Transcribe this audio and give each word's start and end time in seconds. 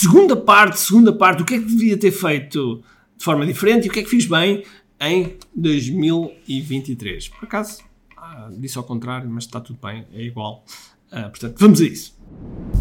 segunda 0.00 0.36
parte, 0.36 0.78
segunda 0.78 1.12
parte, 1.12 1.42
o 1.42 1.44
que 1.44 1.54
é 1.54 1.58
que 1.58 1.64
devia 1.64 1.96
ter 1.96 2.12
feito 2.12 2.82
de 3.16 3.24
forma 3.24 3.44
diferente 3.44 3.86
e 3.86 3.88
o 3.88 3.92
que 3.92 3.98
é 3.98 4.02
que 4.04 4.08
fiz 4.08 4.26
bem 4.26 4.64
em 5.00 5.36
2023. 5.56 7.28
Por 7.28 7.44
acaso, 7.46 7.78
ah, 8.16 8.48
disse 8.56 8.78
ao 8.78 8.84
contrário, 8.84 9.28
mas 9.28 9.44
está 9.44 9.60
tudo 9.60 9.78
bem, 9.82 10.06
é 10.12 10.22
igual. 10.22 10.64
Ah, 11.10 11.28
portanto, 11.28 11.56
vamos 11.58 11.80
a 11.80 11.84
isso. 11.84 12.16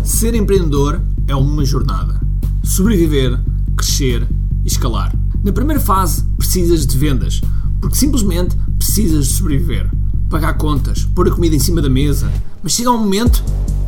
Ser 0.03 0.35
empreendedor 0.35 1.01
é 1.27 1.35
uma 1.35 1.65
jornada. 1.65 2.21
Sobreviver, 2.63 3.39
crescer 3.75 4.27
e 4.63 4.67
escalar. 4.67 5.11
Na 5.43 5.51
primeira 5.51 5.81
fase, 5.81 6.23
precisas 6.37 6.85
de 6.85 6.97
vendas, 6.99 7.41
porque 7.81 7.95
simplesmente 7.95 8.55
precisas 8.77 9.27
de 9.27 9.33
sobreviver. 9.33 9.89
Pagar 10.29 10.55
contas, 10.55 11.05
pôr 11.15 11.27
a 11.27 11.31
comida 11.31 11.55
em 11.55 11.59
cima 11.59 11.81
da 11.81 11.89
mesa, 11.89 12.31
mas 12.61 12.73
chega 12.73 12.91
um 12.91 12.97
momento 12.99 13.43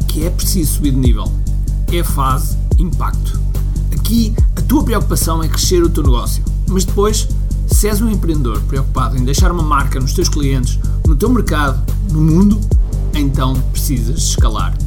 que 0.08 0.26
é 0.26 0.32
preciso 0.32 0.76
subir 0.76 0.92
de 0.92 0.98
nível. 0.98 1.32
É 1.92 2.02
a 2.02 2.06
fase 2.06 2.56
impacto. 2.78 3.40
Aqui, 3.92 4.32
a 4.56 4.62
tua 4.62 4.84
preocupação 4.84 5.42
é 5.42 5.48
crescer 5.48 5.82
o 5.82 5.90
teu 5.90 6.04
negócio, 6.04 6.44
mas 6.68 6.86
depois, 6.86 7.28
se 7.66 7.88
és 7.88 8.00
um 8.00 8.10
empreendedor 8.10 8.62
preocupado 8.62 9.18
em 9.18 9.24
deixar 9.24 9.52
uma 9.52 9.64
marca 9.64 10.00
nos 10.00 10.14
teus 10.14 10.30
clientes, 10.30 10.78
no 11.08 11.16
teu 11.16 11.30
mercado, 11.30 11.82
no 12.12 12.22
mundo, 12.22 12.62
então 13.16 13.60
precisas 13.72 14.20
escalar. 14.20 14.78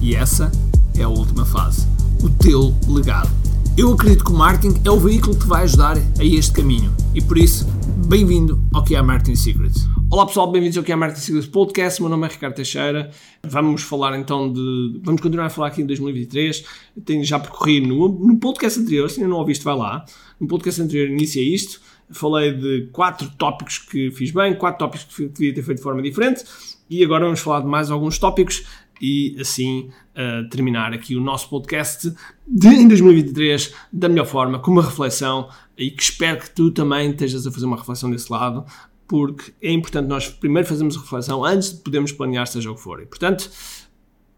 E 0.00 0.16
essa 0.16 0.50
é 0.96 1.04
a 1.04 1.08
última 1.08 1.44
fase. 1.44 1.86
O 2.22 2.28
teu 2.28 2.74
legado. 2.88 3.30
Eu 3.76 3.92
acredito 3.92 4.24
que 4.24 4.32
o 4.32 4.36
marketing 4.36 4.80
é 4.84 4.90
o 4.90 4.98
veículo 4.98 5.36
que 5.36 5.42
te 5.42 5.48
vai 5.48 5.62
ajudar 5.62 5.96
a 5.96 6.24
este 6.24 6.50
caminho. 6.50 6.92
E 7.14 7.20
por 7.20 7.38
isso, 7.38 7.68
bem-vindo 8.08 8.58
ao 8.72 8.82
que 8.82 8.96
é 8.96 9.02
Marketing 9.02 9.36
Secrets. 9.36 9.86
Olá 10.10 10.24
pessoal, 10.24 10.50
bem-vindos 10.50 10.78
ao 10.78 10.82
que 10.82 10.90
é 10.90 10.96
Marketing 10.96 11.20
Secrets 11.20 11.48
Podcast. 11.50 12.00
Meu 12.00 12.08
nome 12.08 12.26
é 12.26 12.30
Ricardo 12.30 12.54
Teixeira. 12.54 13.10
Vamos 13.42 13.82
falar 13.82 14.18
então 14.18 14.50
de. 14.50 14.98
Vamos 15.02 15.20
continuar 15.20 15.46
a 15.46 15.50
falar 15.50 15.66
aqui 15.66 15.82
em 15.82 15.86
2023. 15.86 16.64
Tenho 17.04 17.22
já 17.22 17.38
percorrido 17.38 17.88
no, 17.88 18.08
no 18.08 18.38
podcast 18.38 18.80
anterior, 18.80 19.10
se 19.10 19.20
ainda 19.20 19.28
não 19.28 19.36
ouviste, 19.36 19.62
vai 19.62 19.76
lá. 19.76 20.06
No 20.40 20.48
podcast 20.48 20.80
anterior 20.80 21.10
iniciei 21.10 21.52
isto. 21.52 21.82
Falei 22.10 22.54
de 22.54 22.88
quatro 22.90 23.28
tópicos 23.36 23.78
que 23.80 24.10
fiz 24.10 24.30
bem, 24.30 24.54
quatro 24.54 24.78
tópicos 24.78 25.14
que 25.14 25.28
devia 25.28 25.54
ter 25.54 25.62
feito 25.62 25.76
de 25.76 25.84
forma 25.84 26.00
diferente. 26.00 26.42
E 26.88 27.04
agora 27.04 27.26
vamos 27.26 27.40
falar 27.40 27.60
de 27.60 27.66
mais 27.66 27.90
alguns 27.90 28.18
tópicos 28.18 28.64
e 29.02 29.36
assim 29.38 29.90
uh, 30.16 30.48
terminar 30.48 30.94
aqui 30.94 31.16
o 31.16 31.20
nosso 31.20 31.50
podcast 31.50 32.10
de, 32.46 32.68
em 32.68 32.88
2023 32.88 33.74
da 33.92 34.08
melhor 34.08 34.26
forma, 34.26 34.58
com 34.58 34.70
uma 34.70 34.82
reflexão 34.82 35.50
e 35.76 35.90
que 35.90 36.02
espero 36.02 36.38
que 36.38 36.50
tu 36.50 36.70
também 36.70 37.10
estejas 37.10 37.46
a 37.46 37.52
fazer 37.52 37.66
uma 37.66 37.76
reflexão 37.76 38.10
desse 38.10 38.32
lado, 38.32 38.64
porque 39.08 39.52
é 39.60 39.72
importante 39.72 40.06
nós 40.06 40.28
primeiro 40.28 40.68
fazermos 40.68 40.96
a 40.96 41.00
reflexão 41.00 41.44
antes 41.44 41.70
de 41.70 41.78
podermos 41.78 42.12
planear 42.12 42.46
seja 42.46 42.70
o 42.70 42.74
que 42.74 42.80
for. 42.80 43.00
E, 43.00 43.06
portanto, 43.06 43.50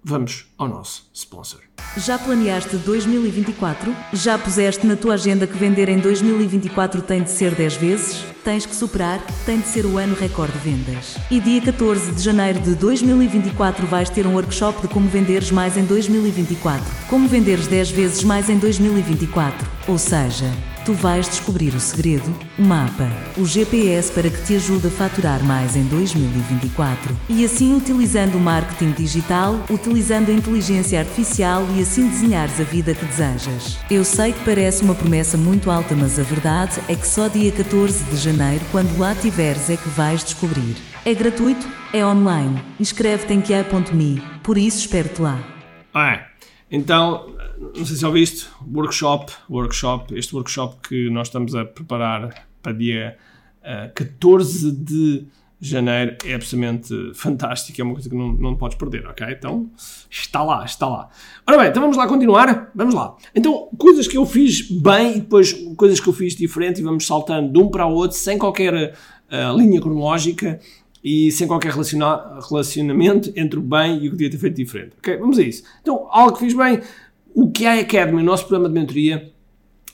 vamos 0.02 0.46
ao 0.56 0.68
nosso 0.68 1.10
sponsor. 1.12 1.60
Já 1.96 2.18
planeaste 2.18 2.76
2024? 2.76 3.94
Já 4.12 4.38
puseste 4.38 4.86
na 4.86 4.94
tua 4.94 5.14
agenda 5.14 5.46
que 5.46 5.56
vender 5.56 5.88
em 5.88 5.98
2024 5.98 7.02
tem 7.02 7.22
de 7.22 7.30
ser 7.30 7.54
10 7.54 7.76
vezes? 7.76 8.24
Tens 8.44 8.64
que 8.64 8.74
superar, 8.74 9.20
tem 9.44 9.58
de 9.58 9.66
ser 9.66 9.84
o 9.84 9.98
ano 9.98 10.14
recorde 10.14 10.52
de 10.52 10.58
vendas. 10.70 11.16
E 11.30 11.40
dia 11.40 11.60
14 11.60 12.12
de 12.12 12.22
janeiro 12.22 12.60
de 12.60 12.74
2024 12.76 13.86
vais 13.86 14.08
ter 14.08 14.26
um 14.26 14.34
workshop 14.34 14.82
de 14.82 14.88
como 14.88 15.08
venderes 15.08 15.50
mais 15.50 15.76
em 15.76 15.84
2024. 15.84 16.82
Como 17.08 17.26
venderes 17.26 17.66
10 17.66 17.90
vezes 17.90 18.22
mais 18.22 18.48
em 18.48 18.58
2024. 18.58 19.68
Ou 19.88 19.98
seja, 19.98 20.46
Tu 20.84 20.94
vais 20.94 21.28
descobrir 21.28 21.74
o 21.74 21.80
segredo, 21.80 22.34
o 22.58 22.62
mapa, 22.62 23.06
o 23.36 23.44
GPS 23.44 24.10
para 24.10 24.30
que 24.30 24.42
te 24.44 24.56
ajude 24.56 24.86
a 24.86 24.90
faturar 24.90 25.42
mais 25.44 25.76
em 25.76 25.84
2024. 25.84 27.14
E 27.28 27.44
assim, 27.44 27.76
utilizando 27.76 28.36
o 28.36 28.40
marketing 28.40 28.92
digital, 28.92 29.62
utilizando 29.68 30.30
a 30.30 30.32
inteligência 30.32 30.98
artificial 30.98 31.66
e 31.76 31.82
assim 31.82 32.08
desenhares 32.08 32.58
a 32.58 32.64
vida 32.64 32.94
que 32.94 33.04
desejas. 33.04 33.78
Eu 33.90 34.04
sei 34.04 34.32
que 34.32 34.42
parece 34.42 34.82
uma 34.82 34.94
promessa 34.94 35.36
muito 35.36 35.70
alta, 35.70 35.94
mas 35.94 36.18
a 36.18 36.22
verdade 36.22 36.80
é 36.88 36.96
que 36.96 37.06
só 37.06 37.28
dia 37.28 37.52
14 37.52 38.04
de 38.04 38.16
janeiro, 38.16 38.64
quando 38.72 38.98
lá 38.98 39.14
tiveres, 39.14 39.68
é 39.68 39.76
que 39.76 39.88
vais 39.90 40.24
descobrir. 40.24 40.76
É 41.04 41.12
gratuito, 41.12 41.68
é 41.92 42.04
online. 42.04 42.62
Inscreve-te 42.80 43.34
em 43.34 43.40
que.me, 43.42 44.22
por 44.42 44.56
isso 44.56 44.78
espero-te 44.78 45.20
lá. 45.20 45.38
Ah, 45.92 46.29
então 46.70 47.34
não 47.76 47.84
sei 47.84 47.96
se 47.96 48.06
ouviste, 48.06 48.46
workshop, 48.72 49.32
workshop, 49.48 50.14
este 50.16 50.34
workshop 50.34 50.88
que 50.88 51.10
nós 51.10 51.28
estamos 51.28 51.54
a 51.54 51.64
preparar 51.64 52.46
para 52.62 52.72
dia 52.72 53.16
uh, 53.62 53.84
eh, 53.84 53.88
14 53.94 54.72
de 54.72 55.26
janeiro 55.60 56.16
é 56.24 56.34
absolutamente 56.34 57.12
fantástico, 57.14 57.78
é 57.78 57.84
uma 57.84 57.92
coisa 57.92 58.08
que 58.08 58.16
não, 58.16 58.32
não 58.32 58.56
podes 58.56 58.78
perder, 58.78 59.06
ok? 59.06 59.26
Então, 59.30 59.70
está 60.08 60.42
lá, 60.42 60.64
está 60.64 60.88
lá. 60.88 61.10
Ora 61.46 61.58
bem, 61.58 61.68
então 61.68 61.82
vamos 61.82 61.98
lá 61.98 62.06
continuar, 62.06 62.70
vamos 62.74 62.94
lá. 62.94 63.14
Então, 63.34 63.68
coisas 63.76 64.08
que 64.08 64.16
eu 64.16 64.24
fiz 64.24 64.70
bem 64.70 65.18
e 65.18 65.20
depois 65.20 65.52
coisas 65.76 66.00
que 66.00 66.08
eu 66.08 66.14
fiz 66.14 66.34
diferente 66.34 66.80
e 66.80 66.82
vamos 66.82 67.06
saltando 67.06 67.52
de 67.52 67.58
um 67.58 67.68
para 67.68 67.86
o 67.86 67.92
outro 67.92 68.16
sem 68.16 68.38
qualquer 68.38 68.94
uh, 69.30 69.56
linha 69.58 69.80
cronológica 69.80 70.58
e 71.02 71.32
sem 71.32 71.46
qualquer 71.46 71.72
relacionamento 71.72 73.32
entre 73.34 73.58
o 73.58 73.62
bem 73.62 73.96
e 74.02 74.08
o 74.08 74.10
que 74.10 74.16
devia 74.16 74.30
ter 74.30 74.38
feito 74.38 74.56
diferente. 74.56 74.92
Ok, 74.98 75.16
vamos 75.16 75.38
a 75.38 75.42
isso. 75.42 75.62
Então, 75.80 76.06
algo 76.10 76.34
que 76.34 76.40
fiz 76.40 76.54
bem, 76.54 76.80
o 77.34 77.50
que 77.50 77.66
a 77.66 77.80
Academy, 77.80 78.20
o 78.20 78.24
nosso 78.24 78.46
programa 78.46 78.68
de 78.68 78.74
mentoria, 78.78 79.32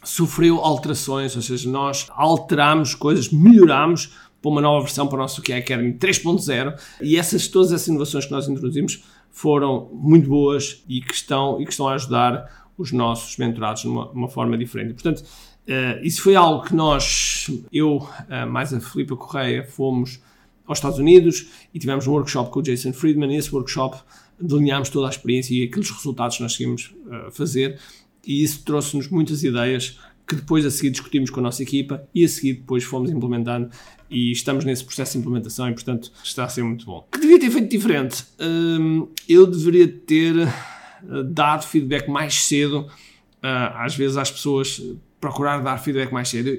sofreu 0.02 0.58
alterações, 0.58 1.34
ou 1.36 1.42
seja, 1.42 1.68
nós 1.68 2.06
alterámos 2.10 2.94
coisas, 2.94 3.30
melhorámos 3.30 4.12
para 4.40 4.50
uma 4.50 4.60
nova 4.60 4.84
versão 4.84 5.06
para 5.06 5.16
o 5.16 5.18
nosso 5.20 5.42
QI 5.42 5.54
Academy 5.54 5.92
3.0 5.94 6.78
e 7.02 7.16
essas, 7.16 7.48
todas 7.48 7.72
essas 7.72 7.88
inovações 7.88 8.26
que 8.26 8.30
nós 8.30 8.48
introduzimos 8.48 9.04
foram 9.30 9.90
muito 9.92 10.28
boas 10.28 10.84
e 10.88 11.00
que 11.00 11.12
estão, 11.12 11.60
e 11.60 11.64
que 11.64 11.70
estão 11.72 11.88
a 11.88 11.94
ajudar 11.94 12.68
os 12.78 12.92
nossos 12.92 13.36
mentorados 13.36 13.82
de 13.82 13.88
uma, 13.88 14.10
uma 14.10 14.28
forma 14.28 14.56
diferente. 14.56 14.94
Portanto, 14.94 15.20
uh, 15.20 16.04
isso 16.04 16.22
foi 16.22 16.36
algo 16.36 16.64
que 16.64 16.74
nós, 16.74 17.50
eu, 17.72 17.96
uh, 17.96 18.46
mais 18.48 18.72
a 18.72 18.80
Filipe 18.80 19.16
Correia, 19.16 19.64
fomos 19.64 20.20
aos 20.66 20.78
Estados 20.78 20.98
Unidos 20.98 21.46
e 21.72 21.78
tivemos 21.78 22.06
um 22.06 22.12
workshop 22.12 22.50
com 22.50 22.60
o 22.60 22.62
Jason 22.62 22.92
Friedman 22.92 23.34
e 23.34 23.36
esse 23.36 23.54
workshop 23.54 23.98
delineámos 24.40 24.88
toda 24.88 25.06
a 25.06 25.10
experiência 25.10 25.54
e 25.54 25.64
aqueles 25.64 25.90
resultados 25.90 26.36
que 26.36 26.42
nós 26.42 26.54
seguimos 26.54 26.94
a 27.10 27.28
uh, 27.28 27.32
fazer 27.32 27.78
e 28.26 28.42
isso 28.42 28.64
trouxe-nos 28.64 29.08
muitas 29.08 29.42
ideias 29.44 29.98
que 30.26 30.34
depois 30.34 30.66
a 30.66 30.70
seguir 30.70 30.90
discutimos 30.90 31.30
com 31.30 31.40
a 31.40 31.42
nossa 31.44 31.62
equipa 31.62 32.06
e 32.14 32.24
a 32.24 32.28
seguir 32.28 32.54
depois 32.54 32.82
fomos 32.82 33.10
implementando 33.10 33.70
e 34.10 34.32
estamos 34.32 34.64
nesse 34.64 34.84
processo 34.84 35.12
de 35.12 35.18
implementação 35.18 35.68
e 35.68 35.72
portanto 35.72 36.10
está 36.22 36.44
a 36.44 36.48
ser 36.48 36.62
muito 36.62 36.84
bom. 36.84 37.06
Que 37.10 37.20
devia 37.20 37.38
ter 37.38 37.50
feito 37.50 37.70
diferente? 37.70 38.24
Um, 38.40 39.08
eu 39.28 39.46
deveria 39.46 39.86
ter 39.86 40.34
uh, 40.36 41.24
dado 41.24 41.64
feedback 41.64 42.08
mais 42.08 42.34
cedo, 42.34 42.80
uh, 42.80 43.76
às 43.76 43.94
vezes 43.94 44.16
às 44.16 44.30
pessoas 44.30 44.82
procurar 45.20 45.58
dar 45.58 45.78
feedback 45.78 46.12
mais 46.12 46.28
cedo. 46.28 46.50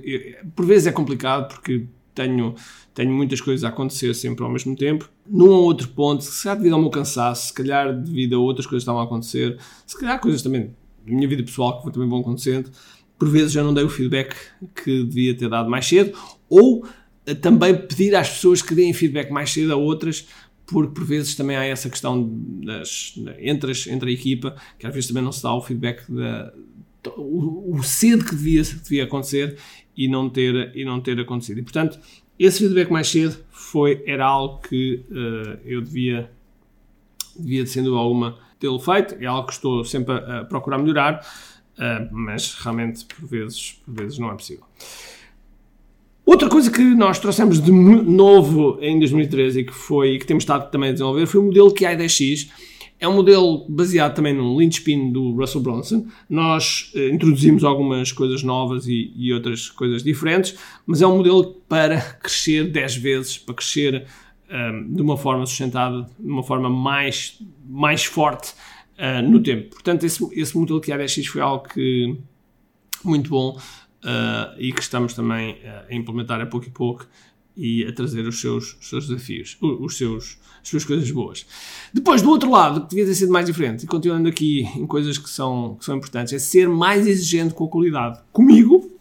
Por 0.55 0.65
vezes 0.65 0.87
é 0.87 0.91
complicado 0.91 1.53
porque 1.53 1.85
tenho, 2.17 2.55
tenho 2.93 3.13
muitas 3.13 3.39
coisas 3.39 3.63
a 3.63 3.69
acontecer 3.69 4.13
sempre 4.15 4.43
ao 4.43 4.51
mesmo 4.51 4.75
tempo. 4.75 5.09
Num 5.29 5.49
ou 5.49 5.63
outro 5.63 5.87
ponto, 5.89 6.23
se 6.23 6.43
calhar 6.43 6.57
devido 6.57 6.73
ao 6.73 6.81
meu 6.81 6.89
cansaço, 6.89 7.47
se 7.47 7.53
calhar 7.53 7.93
devido 7.93 8.35
a 8.35 8.39
outras 8.39 8.65
coisas 8.65 8.83
que 8.83 8.89
estavam 8.89 9.01
a 9.01 9.05
acontecer, 9.05 9.57
se 9.85 9.97
calhar 9.97 10.19
coisas 10.19 10.41
também 10.41 10.73
da 11.05 11.13
minha 11.13 11.27
vida 11.27 11.43
pessoal 11.43 11.81
que 11.81 11.91
também 11.91 12.09
vão 12.09 12.19
acontecendo, 12.19 12.71
por 13.17 13.29
vezes 13.29 13.51
já 13.51 13.63
não 13.63 13.73
dei 13.73 13.83
o 13.83 13.89
feedback 13.89 14.35
que 14.83 15.03
devia 15.03 15.35
ter 15.35 15.49
dado 15.49 15.69
mais 15.69 15.85
cedo, 15.85 16.17
ou 16.49 16.85
eh, 17.25 17.35
também 17.35 17.75
pedir 17.75 18.15
às 18.15 18.29
pessoas 18.29 18.61
que 18.61 18.73
deem 18.73 18.93
feedback 18.93 19.31
mais 19.31 19.51
cedo 19.51 19.73
a 19.73 19.75
outras, 19.75 20.27
porque 20.65 20.93
por 20.93 21.05
vezes 21.05 21.35
também 21.35 21.55
há 21.55 21.63
essa 21.63 21.89
questão 21.89 22.29
das, 22.63 23.13
entre, 23.39 23.71
as, 23.71 23.87
entre 23.87 24.09
a 24.09 24.13
equipa, 24.13 24.55
que 24.77 24.85
às 24.85 24.93
vezes 24.93 25.07
também 25.07 25.23
não 25.23 25.31
se 25.31 25.41
dá 25.41 25.53
o 25.53 25.61
feedback 25.61 26.11
da, 26.11 26.53
o, 27.15 27.75
o 27.75 27.83
cedo 27.83 28.25
que 28.25 28.35
devia, 28.35 28.63
devia 28.63 29.03
acontecer 29.03 29.57
e 29.95 30.07
não 30.07 30.29
ter, 30.29 30.71
e 30.75 30.85
não 30.85 30.99
ter 30.99 31.19
acontecido. 31.19 31.59
E 31.59 31.63
portanto, 31.63 31.99
esse 32.37 32.59
feedback 32.59 32.91
mais 32.91 33.07
cedo 33.07 33.37
foi, 33.49 34.03
era 34.05 34.25
algo 34.25 34.61
que 34.61 35.03
uh, 35.09 35.59
eu 35.65 35.81
devia, 35.81 36.29
devia, 37.37 37.63
dúvida 37.63 37.95
alguma, 37.95 38.37
tê-lo 38.59 38.79
feito. 38.79 39.15
É 39.19 39.25
algo 39.25 39.47
que 39.47 39.53
estou 39.53 39.83
sempre 39.83 40.13
a, 40.13 40.41
a 40.41 40.45
procurar 40.45 40.77
melhorar, 40.77 41.25
uh, 41.77 42.07
mas 42.11 42.53
realmente, 42.55 43.05
por 43.05 43.27
vezes, 43.27 43.81
por 43.83 43.93
vezes, 43.95 44.19
não 44.19 44.31
é 44.31 44.35
possível. 44.35 44.65
Outra 46.27 46.49
coisa 46.49 46.69
que 46.69 46.83
nós 46.83 47.19
trouxemos 47.19 47.61
de 47.61 47.71
novo 47.71 48.77
em 48.81 48.99
2013 48.99 49.61
e 49.61 49.63
que, 49.63 49.73
foi, 49.73 50.19
que 50.19 50.25
temos 50.25 50.43
estado 50.43 50.69
também 50.69 50.89
a 50.89 50.91
desenvolver 50.91 51.25
foi 51.25 51.39
o 51.39 51.43
modelo 51.45 51.73
QI10X, 51.73 52.49
é 52.99 53.07
um 53.07 53.13
modelo 53.13 53.65
baseado 53.69 54.15
também 54.15 54.33
num 54.33 54.57
linchpin 54.59 55.11
do 55.11 55.31
Russell 55.35 55.61
Brunson. 55.61 56.07
Nós 56.29 56.91
eh, 56.95 57.09
introduzimos 57.09 57.63
algumas 57.63 58.11
coisas 58.11 58.41
novas 58.41 58.87
e, 58.87 59.13
e, 59.15 59.31
outras 59.33 59.69
coisas 59.69 60.03
diferentes, 60.03 60.57
mas 60.85 61.01
é 61.01 61.07
um 61.07 61.17
modelo 61.17 61.61
para 61.69 62.01
crescer 62.01 62.71
10 62.71 62.95
vezes, 62.95 63.37
para 63.37 63.53
crescer 63.53 64.07
um, 64.49 64.55
ehm, 64.55 64.93
de 64.95 65.01
uma 65.01 65.15
forma 65.15 65.45
sustentada, 65.45 66.09
de 66.19 66.31
uma 66.31 66.43
forma 66.43 66.69
mais, 66.69 67.39
mais 67.67 68.03
forte 68.03 68.53
uh, 68.97 69.21
no 69.21 69.41
tempo. 69.41 69.69
Portanto, 69.69 70.03
esse, 70.03 70.27
esse 70.33 70.57
modelo 70.57 70.81
que 70.81 70.91
a 70.91 70.97
10X 70.97 71.25
foi 71.27 71.41
algo 71.41 71.67
que 71.69 72.17
muito 73.03 73.29
bom 73.29 73.57
uh, 73.57 74.59
e 74.59 74.73
que 74.73 74.81
estamos 74.81 75.13
também 75.13 75.57
a 75.87 75.93
implementar 75.93 76.41
a 76.41 76.47
pouco 76.47 76.65
e 76.65 76.71
pouco 76.71 77.07
e 77.57 77.83
a 77.85 77.91
trazer 77.91 78.25
os 78.27 78.39
seus, 78.39 78.77
os 78.79 78.87
seus 78.87 79.07
desafios, 79.07 79.57
os 79.59 79.97
seus, 79.97 80.37
as 80.61 80.69
suas 80.69 80.85
coisas 80.85 81.09
boas. 81.09 81.45
Depois, 81.91 82.21
do 82.21 82.29
outro 82.29 82.51
lado, 82.51 82.81
que 82.81 82.89
devia 82.89 83.05
ter 83.05 83.15
sido 83.15 83.31
mais 83.31 83.47
diferente, 83.47 83.83
e 83.83 83.87
continuando 83.87 84.29
aqui 84.29 84.61
em 84.75 84.85
coisas 84.85 85.17
que 85.17 85.29
são, 85.29 85.75
que 85.75 85.83
são 85.83 85.97
importantes, 85.97 86.33
é 86.33 86.39
ser 86.39 86.69
mais 86.69 87.07
exigente 87.07 87.55
com 87.55 87.65
a 87.65 87.67
qualidade 87.67 88.19
comigo 88.31 88.91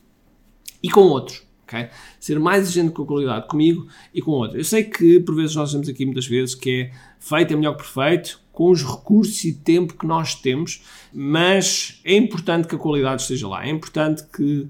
e 0.82 0.90
com 0.90 1.02
outros. 1.02 1.44
Okay? 1.64 1.88
Ser 2.18 2.38
mais 2.38 2.62
exigente 2.62 2.92
com 2.92 3.02
a 3.02 3.06
qualidade 3.06 3.48
comigo 3.48 3.86
e 4.14 4.22
com 4.22 4.30
outros. 4.30 4.58
Eu 4.58 4.64
sei 4.64 4.84
que 4.84 5.20
por 5.20 5.34
vezes 5.34 5.54
nós 5.54 5.72
temos 5.72 5.88
aqui 5.88 6.06
muitas 6.06 6.26
vezes 6.26 6.54
que 6.54 6.70
é 6.70 6.90
feito 7.18 7.52
é 7.52 7.56
melhor 7.56 7.72
que 7.72 7.82
perfeito, 7.82 8.40
com 8.52 8.70
os 8.70 8.82
recursos 8.82 9.44
e 9.44 9.52
tempo 9.52 9.94
que 9.94 10.06
nós 10.06 10.34
temos, 10.36 10.82
mas 11.12 12.00
é 12.04 12.16
importante 12.16 12.66
que 12.68 12.74
a 12.74 12.78
qualidade 12.78 13.20
esteja 13.20 13.48
lá. 13.48 13.66
É 13.66 13.68
importante 13.68 14.22
que, 14.34 14.68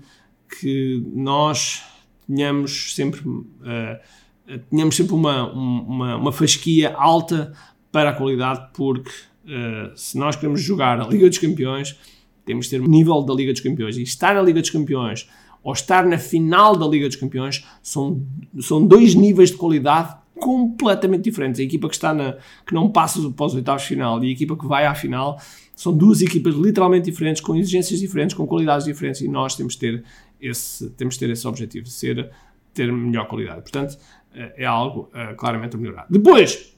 que 0.59 1.05
nós 1.15 1.83
tenhamos 2.27 2.95
sempre, 2.95 3.21
uh, 3.29 4.93
sempre 4.93 5.15
uma, 5.15 5.53
uma, 5.53 6.17
uma 6.17 6.33
fasquia 6.33 6.95
alta 6.97 7.53
para 7.91 8.11
a 8.11 8.13
qualidade, 8.13 8.69
porque 8.75 9.11
uh, 9.11 9.97
se 9.97 10.19
nós 10.19 10.37
queremos 10.37 10.61
jogar 10.61 11.01
a 11.01 11.07
Liga 11.07 11.29
dos 11.29 11.39
Campeões, 11.39 11.97
temos 12.45 12.67
de 12.67 12.73
ter 12.73 12.81
o 12.81 12.89
nível 12.89 13.23
da 13.23 13.35
Liga 13.35 13.53
dos 13.53 13.61
Campeões. 13.61 13.97
E 13.97 14.03
estar 14.03 14.35
na 14.35 14.43
Liga 14.43 14.61
dos 14.61 14.71
Campeões 14.71 15.29
ou 15.63 15.73
estar 15.73 16.07
na 16.07 16.17
final 16.17 16.77
da 16.77 16.87
Liga 16.87 17.09
dos 17.09 17.17
Campeões 17.17 17.65
são, 17.83 18.23
são 18.61 18.87
dois 18.87 19.15
níveis 19.15 19.51
de 19.51 19.57
qualidade 19.57 20.17
completamente 20.39 21.25
diferentes. 21.25 21.61
A 21.61 21.65
equipa 21.65 21.89
que 21.89 21.95
está 21.95 22.15
na, 22.15 22.37
que 22.67 22.75
não 22.75 22.91
passa 22.91 23.21
para 23.31 23.47
os 23.47 23.55
oitavos 23.55 23.83
de 23.83 23.89
final 23.89 24.23
e 24.23 24.29
a 24.29 24.31
equipa 24.31 24.57
que 24.57 24.67
vai 24.67 24.87
à 24.87 24.95
final 24.95 25.41
são 25.75 25.93
duas 25.97 26.23
equipas 26.23 26.55
literalmente 26.55 27.11
diferentes, 27.11 27.43
com 27.43 27.57
exigências 27.57 28.01
diferentes, 28.01 28.37
com 28.37 28.47
qualidades 28.47 28.87
diferentes 28.87 29.21
e 29.23 29.29
nós 29.29 29.57
temos 29.57 29.75
de 29.75 29.81
ter 29.81 30.05
esse, 30.41 30.91
temos 30.91 31.15
de 31.15 31.21
ter 31.21 31.31
esse 31.31 31.47
objetivo 31.47 31.87
ser, 31.87 32.31
ter 32.73 32.93
melhor 32.93 33.27
qualidade. 33.27 33.63
Portanto, 33.63 33.99
eh, 34.35 34.53
é 34.59 34.65
algo 34.67 35.11
uh, 35.15 35.35
claramente 35.37 35.77
a 35.77 35.79
melhorar. 35.79 36.07
Depois, 36.11 36.75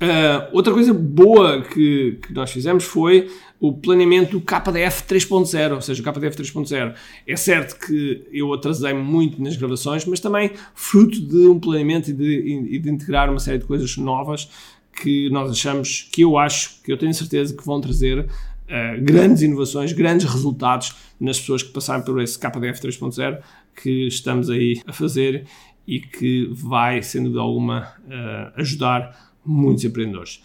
uh, 0.00 0.48
outra 0.52 0.72
coisa 0.72 0.92
boa 0.92 1.62
que, 1.62 2.18
que 2.22 2.32
nós 2.34 2.50
fizemos 2.50 2.84
foi 2.84 3.30
o 3.58 3.72
planeamento 3.72 4.40
KDF 4.40 5.04
3.0, 5.04 5.74
ou 5.74 5.80
seja, 5.80 6.02
o 6.02 6.04
KDF 6.04 6.36
3.0. 6.36 6.94
É 7.26 7.36
certo 7.36 7.78
que 7.86 8.26
eu 8.30 8.52
atrasei-me 8.52 9.02
muito 9.02 9.42
nas 9.42 9.56
gravações, 9.56 10.04
mas 10.04 10.20
também 10.20 10.50
fruto 10.74 11.18
de 11.20 11.46
um 11.46 11.58
planeamento 11.58 12.10
e 12.10 12.12
de, 12.12 12.68
e 12.70 12.78
de 12.78 12.90
integrar 12.90 13.30
uma 13.30 13.40
série 13.40 13.58
de 13.58 13.64
coisas 13.64 13.96
novas 13.96 14.50
que 14.92 15.28
nós 15.30 15.50
achamos, 15.50 16.08
que 16.10 16.22
eu 16.22 16.38
acho, 16.38 16.82
que 16.82 16.90
eu 16.90 16.96
tenho 16.96 17.12
certeza 17.12 17.54
que 17.54 17.64
vão 17.64 17.80
trazer 17.80 18.26
Uh, 18.66 19.00
grandes 19.00 19.42
inovações, 19.42 19.92
grandes 19.92 20.26
resultados 20.28 20.96
nas 21.20 21.38
pessoas 21.38 21.62
que 21.62 21.72
passaram 21.72 22.04
por 22.04 22.20
esse 22.20 22.36
KDF 22.36 22.80
3.0 22.80 23.40
que 23.80 24.08
estamos 24.08 24.50
aí 24.50 24.82
a 24.86 24.92
fazer 24.92 25.46
e 25.86 26.00
que 26.00 26.50
vai, 26.52 27.02
sem 27.02 27.22
dúvida 27.22 27.40
alguma, 27.40 27.94
uh, 28.06 28.60
ajudar 28.60 29.34
muitos 29.44 29.84
empreendedores. 29.84 30.40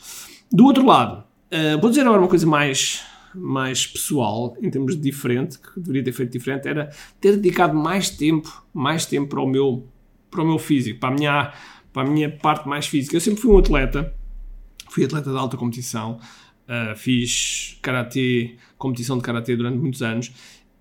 Do 0.51 0.65
outro 0.65 0.85
lado, 0.85 1.23
uh, 1.51 1.81
vou 1.81 1.89
dizer 1.89 2.01
agora 2.01 2.19
uma 2.19 2.27
coisa 2.27 2.45
mais, 2.45 3.03
mais 3.33 3.87
pessoal, 3.87 4.55
em 4.61 4.69
termos 4.69 4.95
de 4.95 5.01
diferente, 5.01 5.57
que 5.57 5.79
deveria 5.79 6.03
ter 6.03 6.11
feito 6.11 6.31
diferente, 6.31 6.67
era 6.67 6.91
ter 7.19 7.37
dedicado 7.37 7.73
mais 7.73 8.09
tempo, 8.09 8.63
mais 8.73 9.05
tempo 9.05 9.29
para 9.29 9.41
o 9.41 9.47
meu, 9.47 9.87
para 10.29 10.43
o 10.43 10.45
meu 10.45 10.59
físico, 10.59 10.99
para 10.99 11.09
a 11.09 11.13
minha, 11.13 11.53
para 11.91 12.07
a 12.07 12.11
minha 12.11 12.29
parte 12.29 12.67
mais 12.67 12.85
física. 12.85 13.15
Eu 13.15 13.21
sempre 13.21 13.41
fui 13.41 13.51
um 13.51 13.57
atleta, 13.57 14.13
fui 14.89 15.03
atleta 15.03 15.31
de 15.31 15.37
alta 15.37 15.57
competição, 15.57 16.19
Uh, 16.71 16.95
fiz 16.95 17.77
karatê, 17.81 18.55
competição 18.77 19.17
de 19.17 19.23
karatê 19.23 19.57
durante 19.57 19.77
muitos 19.77 20.01
anos 20.01 20.31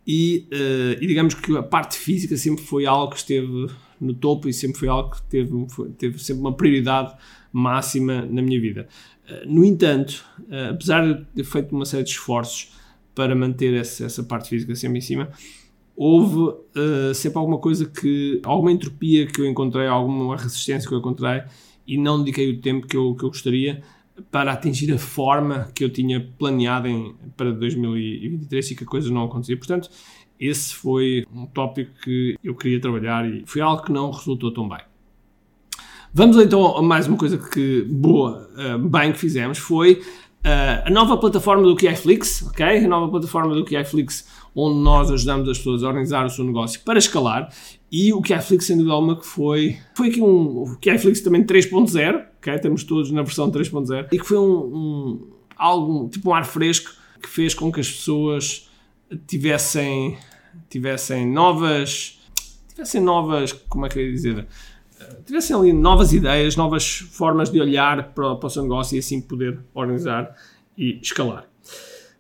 e, 0.07 0.47
uh, 0.53 1.03
e, 1.03 1.05
digamos 1.05 1.35
que 1.35 1.57
a 1.57 1.65
parte 1.65 1.99
física 1.99 2.37
sempre 2.37 2.63
foi 2.63 2.87
algo 2.87 3.11
que 3.11 3.19
esteve 3.19 3.67
no 4.01 4.15
topo 4.15 4.49
e 4.49 4.53
sempre 4.53 4.79
foi 4.79 4.87
algo 4.87 5.11
que 5.11 5.23
teve, 5.23 5.51
foi, 5.69 5.89
teve 5.91 6.17
sempre 6.23 6.43
uma 6.43 6.53
prioridade 6.53 7.13
máxima 7.53 8.23
na 8.23 8.41
minha 8.41 8.61
vida. 8.61 8.87
Uh, 9.29 9.53
no 9.53 9.65
entanto, 9.65 10.25
apesar 10.71 11.05
de 11.05 11.25
ter 11.35 11.43
feito 11.43 11.75
uma 11.75 11.85
série 11.85 12.05
de 12.05 12.11
esforços 12.11 12.73
para 13.13 13.35
manter 13.35 13.75
essa, 13.75 14.05
essa 14.05 14.23
parte 14.23 14.49
física 14.49 14.73
sempre 14.77 14.99
em 14.99 15.03
cima, 15.03 15.29
houve 15.97 16.57
sempre 17.17 17.37
alguma 17.37 17.59
coisa 17.59 17.85
que, 17.85 18.41
alguma 18.45 18.71
entropia 18.71 19.27
que 19.27 19.41
eu 19.41 19.47
encontrei, 19.47 19.89
alguma 19.89 20.37
resistência 20.37 20.89
que 20.89 20.95
eu 20.95 21.01
encontrei 21.01 21.43
e 21.85 21.99
não 21.99 22.21
dediquei 22.21 22.49
o 22.49 22.61
tempo 22.61 22.87
que 22.87 22.97
eu, 22.97 23.17
que 23.17 23.25
eu 23.25 23.29
gostaria 23.29 23.83
para 24.31 24.53
atingir 24.53 24.93
a 24.93 24.99
forma 24.99 25.71
que 25.75 25.85
eu 25.85 25.91
tinha 25.91 26.21
planeado 26.39 26.89
em, 26.89 27.15
para 27.37 27.53
2023 27.53 28.71
e 28.71 28.75
que 28.77 28.85
a 28.85 28.87
coisa 28.87 29.11
não 29.11 29.25
acontecia. 29.25 29.57
Portanto, 29.57 29.91
esse 30.39 30.75
foi 30.75 31.27
um 31.35 31.47
tópico 31.47 31.93
que 32.03 32.37
eu 32.43 32.55
queria 32.55 32.81
trabalhar 32.81 33.29
e 33.29 33.45
foi 33.47 33.61
algo 33.61 33.83
que 33.83 33.93
não 33.93 34.11
resultou 34.11 34.53
tão 34.53 34.69
bem. 34.69 34.81
Vamos 36.13 36.37
então 36.39 36.77
a 36.77 36.83
mais 36.83 37.07
uma 37.07 37.17
coisa 37.17 37.39
que 37.39 37.83
boa, 37.83 38.49
uh, 38.57 38.79
bem 38.79 39.13
que 39.13 39.19
fizemos, 39.19 39.59
foi 39.59 40.03
uh, 40.45 40.87
a 40.87 40.91
nova 40.91 41.17
plataforma 41.17 41.63
do 41.63 41.77
QIFlix, 41.77 42.43
ok? 42.49 42.85
A 42.85 42.89
nova 42.89 43.09
plataforma 43.09 43.55
do 43.55 43.65
QIFlix 43.65 44.27
onde 44.55 44.81
nós 44.81 45.11
ajudamos 45.11 45.49
as 45.49 45.59
pessoas 45.59 45.85
a 45.85 45.89
organizar 45.89 46.27
o 46.27 46.31
seu 46.31 46.45
negócio 46.45 46.81
para 46.85 46.99
escalar 46.99 47.49
e 47.91 48.13
o 48.13 48.21
QIFlix 48.21 48.67
sem 48.67 48.77
dúvida 48.77 48.95
alguma 48.95 49.17
que 49.17 49.27
foi 49.27 49.79
foi 49.95 50.09
aqui 50.09 50.21
um 50.21 50.63
o 50.63 50.77
QIFlix 50.81 51.21
também 51.21 51.45
3.0 51.45 52.25
ok? 52.41 52.55
Estamos 52.55 52.83
todos 52.83 53.11
na 53.11 53.23
versão 53.23 53.51
3.0 53.51 54.09
e 54.11 54.19
que 54.19 54.25
foi 54.25 54.39
um, 54.39 54.43
um, 54.43 55.31
algo, 55.57 56.09
tipo 56.09 56.31
um 56.31 56.35
ar 56.35 56.45
fresco 56.45 56.91
que 57.23 57.29
fez 57.29 57.55
com 57.55 57.71
que 57.71 57.81
as 57.81 57.91
pessoas 57.91 58.69
tivessem 59.27 60.19
tivessem 60.69 61.31
novas 61.31 62.19
tivessem 62.69 63.01
novas, 63.01 63.53
como 63.53 63.87
é 63.87 63.89
que 63.89 63.99
eu 63.99 64.07
ia 64.07 64.13
dizer 64.13 64.47
tivessem 65.25 65.55
ali 65.57 65.73
novas 65.73 66.13
ideias, 66.13 66.57
novas 66.57 66.99
formas 67.11 67.51
de 67.51 67.61
olhar 67.61 68.13
para, 68.13 68.37
para 68.37 68.47
o 68.47 68.51
seu 68.51 68.63
negócio 68.63 68.97
e 68.97 68.99
assim 68.99 69.21
poder 69.21 69.59
organizar 69.75 70.35
e 70.77 70.99
escalar. 71.01 71.47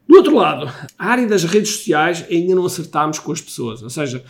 Do 0.08 0.16
outro 0.16 0.34
lado, 0.34 0.70
a 0.98 1.06
área 1.06 1.26
das 1.26 1.44
redes 1.44 1.70
sociais 1.70 2.24
ainda 2.28 2.54
não 2.54 2.66
acertámos 2.66 3.18
com 3.18 3.30
as 3.30 3.40
pessoas, 3.40 3.82
ou 3.82 3.90
seja, 3.90 4.24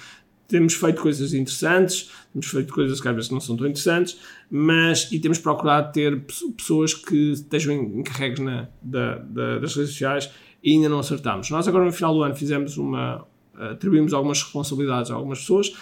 temos 0.51 0.75
feito 0.75 1.01
coisas 1.01 1.33
interessantes, 1.33 2.11
temos 2.33 2.49
feito 2.49 2.73
coisas 2.73 3.01
que 3.01 3.09
às 3.09 3.15
vezes 3.15 3.31
não 3.31 3.41
são 3.41 3.57
tão 3.57 3.67
interessantes, 3.67 4.19
mas 4.51 5.11
e 5.11 5.19
temos 5.19 5.39
procurado 5.39 5.93
ter 5.93 6.25
pessoas 6.57 6.93
que 6.93 7.33
estejam 7.33 7.73
encarregues 7.75 8.41
na, 8.41 8.69
da, 8.83 9.17
da, 9.17 9.59
das 9.59 9.75
redes 9.75 9.93
sociais 9.93 10.31
e 10.63 10.73
ainda 10.73 10.89
não 10.89 10.99
acertamos. 10.99 11.49
Nós 11.51 11.67
agora 11.67 11.85
no 11.85 11.93
final 11.93 12.13
do 12.13 12.23
ano 12.23 12.35
fizemos 12.35 12.77
uma, 12.77 13.27
atribuímos 13.55 14.13
algumas 14.13 14.43
responsabilidades 14.43 15.11
a 15.11 15.15
algumas 15.15 15.41
pessoas, 15.41 15.73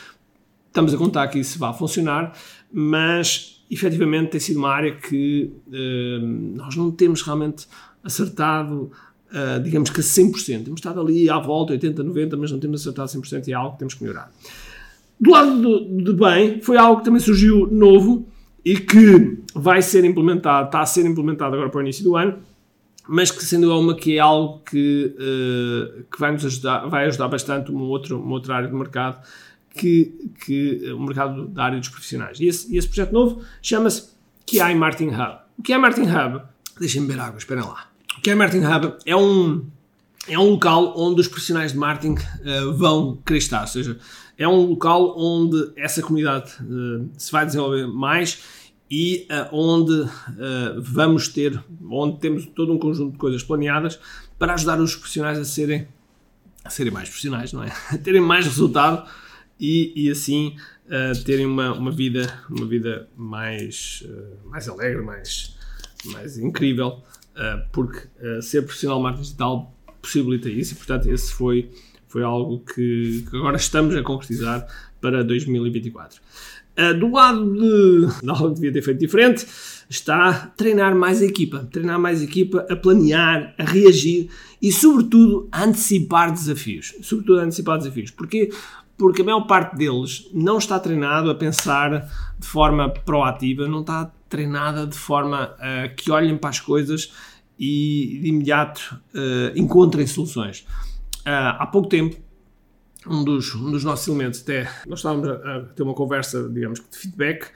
estamos 0.66 0.94
a 0.94 0.98
contar 0.98 1.28
que 1.28 1.38
isso 1.38 1.58
vai 1.58 1.72
funcionar, 1.74 2.32
mas 2.72 3.64
efetivamente 3.70 4.30
tem 4.30 4.40
sido 4.40 4.58
uma 4.58 4.70
área 4.70 4.94
que 4.94 5.52
uh, 5.66 6.26
nós 6.56 6.76
não 6.76 6.90
temos 6.90 7.22
realmente 7.22 7.66
acertado 8.02 8.90
uh, 9.32 9.62
digamos 9.62 9.90
que 9.90 10.00
a 10.00 10.02
100%. 10.02 10.64
Temos 10.64 10.80
estado 10.80 11.00
ali 11.00 11.28
à 11.28 11.38
volta, 11.38 11.74
80%, 11.74 11.94
90%, 11.94 12.36
mas 12.36 12.52
não 12.52 12.58
temos 12.58 12.80
acertado 12.80 13.08
100% 13.08 13.48
e 13.48 13.52
é 13.52 13.54
algo 13.54 13.72
que 13.72 13.78
temos 13.78 13.94
que 13.94 14.02
melhorar. 14.02 14.32
Do 15.20 15.30
lado 15.30 15.60
do, 15.60 16.04
de 16.04 16.12
bem, 16.12 16.60
foi 16.60 16.76
algo 16.76 16.98
que 16.98 17.04
também 17.04 17.20
surgiu 17.20 17.66
novo 17.66 18.28
e 18.64 18.78
que 18.78 19.38
vai 19.54 19.82
ser 19.82 20.04
implementado, 20.04 20.66
está 20.66 20.80
a 20.80 20.86
ser 20.86 21.04
implementado 21.06 21.54
agora 21.54 21.70
para 21.70 21.78
o 21.78 21.82
início 21.82 22.04
do 22.04 22.16
ano, 22.16 22.38
mas 23.08 23.30
que 23.30 23.44
sendo 23.44 23.76
uma 23.76 23.94
que 23.94 24.16
é 24.16 24.20
algo 24.20 24.60
que, 24.60 25.14
uh, 25.16 26.04
que 26.04 26.20
vai 26.20 26.32
nos 26.32 26.44
ajudar, 26.44 26.86
vai 26.86 27.06
ajudar 27.06 27.28
bastante 27.28 27.70
uma 27.70 27.84
outra, 27.84 28.16
uma 28.16 28.32
outra 28.32 28.56
área 28.56 28.68
do 28.68 28.76
mercado, 28.76 29.24
que, 29.74 30.30
que 30.44 30.92
o 30.92 31.00
mercado 31.00 31.46
da 31.46 31.64
área 31.64 31.78
dos 31.78 31.88
profissionais. 31.88 32.38
E 32.40 32.46
esse, 32.46 32.76
esse 32.76 32.86
projeto 32.86 33.12
novo 33.12 33.42
chama-se 33.62 34.10
QI 34.46 34.74
Marketing 34.74 35.14
Hub. 35.14 35.38
O 35.58 35.62
QI 35.62 35.78
Marketing 35.78 36.08
Hub, 36.08 36.42
deixem-me 36.78 37.06
beber 37.06 37.22
água, 37.22 37.38
esperem 37.38 37.64
lá. 37.64 37.87
Que 38.22 38.30
é 38.30 38.34
Marketing 38.34 38.64
Hub? 38.64 38.96
É 39.04 39.14
um, 39.14 39.66
é 40.26 40.38
um 40.38 40.50
local 40.50 40.94
onde 40.96 41.20
os 41.20 41.28
profissionais 41.28 41.72
de 41.72 41.78
marketing 41.78 42.14
uh, 42.14 42.72
vão 42.74 43.16
querer 43.24 43.42
ou 43.60 43.66
seja, 43.66 43.98
é 44.36 44.46
um 44.46 44.66
local 44.66 45.14
onde 45.18 45.72
essa 45.76 46.02
comunidade 46.02 46.52
uh, 46.62 47.08
se 47.16 47.30
vai 47.30 47.46
desenvolver 47.46 47.86
mais 47.86 48.42
e 48.90 49.26
uh, 49.30 49.54
onde 49.54 50.08
vamos 50.78 51.28
ter, 51.28 51.62
onde 51.90 52.18
temos 52.18 52.46
todo 52.46 52.72
um 52.72 52.78
conjunto 52.78 53.12
de 53.12 53.18
coisas 53.18 53.42
planeadas 53.42 53.98
para 54.38 54.54
ajudar 54.54 54.80
os 54.80 54.96
profissionais 54.96 55.38
a 55.38 55.44
serem, 55.44 55.86
a 56.64 56.70
serem 56.70 56.92
mais 56.92 57.08
profissionais, 57.08 57.52
não 57.52 57.62
é? 57.62 57.72
A 57.92 57.98
terem 57.98 58.20
mais 58.20 58.46
resultado 58.46 59.08
e, 59.60 59.92
e 59.94 60.10
assim 60.10 60.56
terem 61.26 61.44
uma, 61.44 61.74
uma 61.74 61.90
vida, 61.90 62.42
uma 62.48 62.64
vida 62.64 63.06
mais, 63.14 64.02
mais 64.46 64.66
alegre, 64.68 65.02
mais, 65.02 65.54
mais 66.06 66.38
incrível 66.38 67.02
porque 67.72 68.08
uh, 68.20 68.42
ser 68.42 68.62
profissional 68.62 68.98
de 68.98 69.02
marketing 69.04 69.22
digital 69.22 69.74
possibilita 70.02 70.48
isso 70.48 70.74
e, 70.74 70.76
portanto, 70.76 71.08
esse 71.08 71.32
foi, 71.32 71.70
foi 72.08 72.22
algo 72.22 72.60
que, 72.60 73.24
que 73.28 73.36
agora 73.36 73.56
estamos 73.58 73.94
a 73.94 74.02
concretizar 74.02 74.66
para 75.00 75.22
2024. 75.22 76.20
Uh, 76.78 76.98
do 76.98 77.12
lado 77.12 77.44
de, 77.54 78.28
algo 78.28 78.48
que 78.48 78.54
devia 78.54 78.72
ter 78.72 78.82
feito 78.82 78.98
diferente, 78.98 79.46
está 79.88 80.52
treinar 80.56 80.94
mais 80.94 81.22
a 81.22 81.24
equipa, 81.24 81.68
treinar 81.72 81.98
mais 81.98 82.20
a 82.20 82.24
equipa, 82.24 82.66
a 82.68 82.76
planear, 82.76 83.54
a 83.58 83.64
reagir 83.64 84.28
e, 84.60 84.72
sobretudo, 84.72 85.48
a 85.50 85.64
antecipar 85.64 86.32
desafios. 86.32 86.94
Sobretudo, 87.02 87.40
a 87.40 87.44
antecipar 87.44 87.78
desafios. 87.78 88.10
Porquê? 88.10 88.50
porque 88.98 89.22
a 89.22 89.24
maior 89.24 89.42
parte 89.42 89.76
deles 89.76 90.28
não 90.34 90.58
está 90.58 90.78
treinado 90.80 91.30
a 91.30 91.34
pensar 91.34 92.10
de 92.36 92.46
forma 92.46 92.90
proativa, 92.90 93.68
não 93.68 93.80
está 93.80 94.10
treinada 94.28 94.86
de 94.86 94.98
forma 94.98 95.54
que 95.96 96.10
olhem 96.10 96.36
para 96.36 96.50
as 96.50 96.60
coisas 96.60 97.12
e 97.58 98.20
de 98.22 98.28
imediato 98.28 99.00
uh, 99.14 99.58
encontrem 99.58 100.06
soluções. 100.06 100.60
Uh, 101.20 101.58
há 101.58 101.66
pouco 101.66 101.88
tempo, 101.88 102.16
um 103.06 103.24
dos, 103.24 103.54
um 103.54 103.70
dos 103.70 103.84
nossos 103.84 104.06
elementos, 104.06 104.40
até 104.40 104.70
nós 104.86 105.00
estávamos 105.00 105.28
a, 105.28 105.32
a 105.32 105.60
ter 105.60 105.82
uma 105.82 105.94
conversa, 105.94 106.48
digamos, 106.48 106.80
de 106.80 106.96
feedback, 106.96 107.46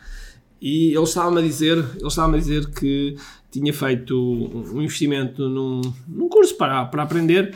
e 0.61 0.95
ele 0.95 1.03
estava-me 1.03 1.39
a 1.39 1.43
dizer, 1.43 1.77
ele 1.97 2.07
estava 2.07 2.35
a 2.35 2.39
dizer 2.39 2.71
que 2.71 3.17
tinha 3.51 3.73
feito 3.73 4.17
um 4.17 4.81
investimento 4.81 5.49
num, 5.49 5.81
num 6.09 6.29
curso 6.29 6.57
para, 6.57 6.85
para 6.87 7.03
aprender 7.03 7.55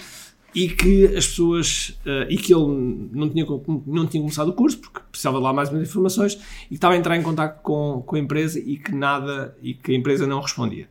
e 0.53 0.69
que 0.69 1.05
as 1.15 1.27
pessoas 1.27 1.99
uh, 2.05 2.31
e 2.31 2.37
que 2.37 2.53
ele 2.53 3.09
não 3.13 3.29
tinha, 3.29 3.47
não 3.87 4.07
tinha 4.07 4.23
começado 4.23 4.49
o 4.49 4.53
curso 4.53 4.79
porque 4.79 5.01
precisava 5.11 5.39
de 5.39 5.45
lá 5.45 5.53
mais 5.53 5.69
umas 5.71 5.89
informações 5.89 6.35
e 6.65 6.69
que 6.69 6.75
estava 6.75 6.95
a 6.95 6.97
entrar 6.97 7.17
em 7.17 7.23
contato 7.23 7.63
com, 7.63 8.03
com 8.05 8.17
a 8.17 8.19
empresa 8.19 8.59
e 8.59 8.77
que 8.77 8.93
nada 8.93 9.57
e 9.63 9.75
que 9.75 9.93
a 9.93 9.95
empresa 9.95 10.27
não 10.27 10.41
respondia. 10.41 10.89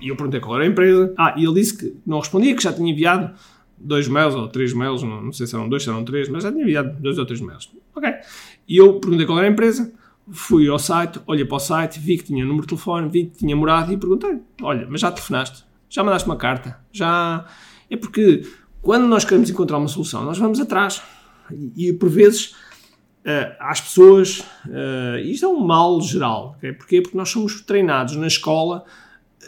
E 0.00 0.08
eu 0.08 0.16
perguntei 0.16 0.40
qual 0.40 0.56
era 0.56 0.64
a 0.64 0.66
empresa. 0.66 1.12
Ah, 1.18 1.34
e 1.36 1.44
ele 1.44 1.54
disse 1.54 1.76
que 1.76 1.96
não 2.06 2.18
respondia, 2.18 2.54
que 2.54 2.62
já 2.62 2.72
tinha 2.72 2.90
enviado 2.90 3.34
dois 3.76 4.08
mails 4.08 4.34
ou 4.34 4.48
três 4.48 4.72
mails, 4.72 5.02
não, 5.02 5.22
não 5.22 5.32
sei 5.32 5.46
se 5.46 5.54
eram 5.54 5.68
dois, 5.68 5.82
se 5.82 5.88
eram 5.88 6.04
três, 6.04 6.28
mas 6.28 6.42
já 6.42 6.52
tinha 6.52 6.62
enviado 6.62 7.00
dois 7.00 7.18
ou 7.18 7.26
três 7.26 7.40
mails. 7.40 7.70
Ok. 7.94 8.10
E 8.68 8.76
eu 8.76 9.00
perguntei 9.00 9.26
qual 9.26 9.38
era 9.38 9.48
a 9.48 9.50
empresa, 9.50 9.92
fui 10.30 10.68
ao 10.68 10.78
site, 10.78 11.20
olhei 11.26 11.44
para 11.44 11.56
o 11.56 11.60
site, 11.60 11.98
vi 11.98 12.18
que 12.18 12.24
tinha 12.24 12.44
número 12.44 12.62
de 12.62 12.68
telefone, 12.68 13.08
vi 13.08 13.26
que 13.26 13.38
tinha 13.38 13.56
morada 13.56 13.92
e 13.92 13.96
perguntei: 13.96 14.40
Olha, 14.62 14.86
mas 14.88 15.00
já 15.00 15.10
telefonaste? 15.10 15.64
Já 15.88 16.04
mandaste 16.04 16.28
uma 16.28 16.36
carta? 16.36 16.78
Já. 16.92 17.46
É 17.90 17.96
porque 17.96 18.46
quando 18.80 19.06
nós 19.06 19.24
queremos 19.24 19.50
encontrar 19.50 19.78
uma 19.78 19.88
solução, 19.88 20.24
nós 20.24 20.38
vamos 20.38 20.60
atrás. 20.60 21.02
E, 21.50 21.88
e 21.88 21.92
por 21.92 22.08
vezes, 22.08 22.54
uh, 23.24 23.56
às 23.58 23.80
pessoas, 23.80 24.40
uh, 24.66 25.18
isto 25.24 25.44
é 25.44 25.48
um 25.48 25.60
mal 25.60 26.00
geral. 26.00 26.54
Okay? 26.58 26.72
Porquê? 26.72 27.02
Porque 27.02 27.16
nós 27.16 27.28
somos 27.28 27.60
treinados 27.62 28.14
na 28.14 28.28
escola 28.28 28.84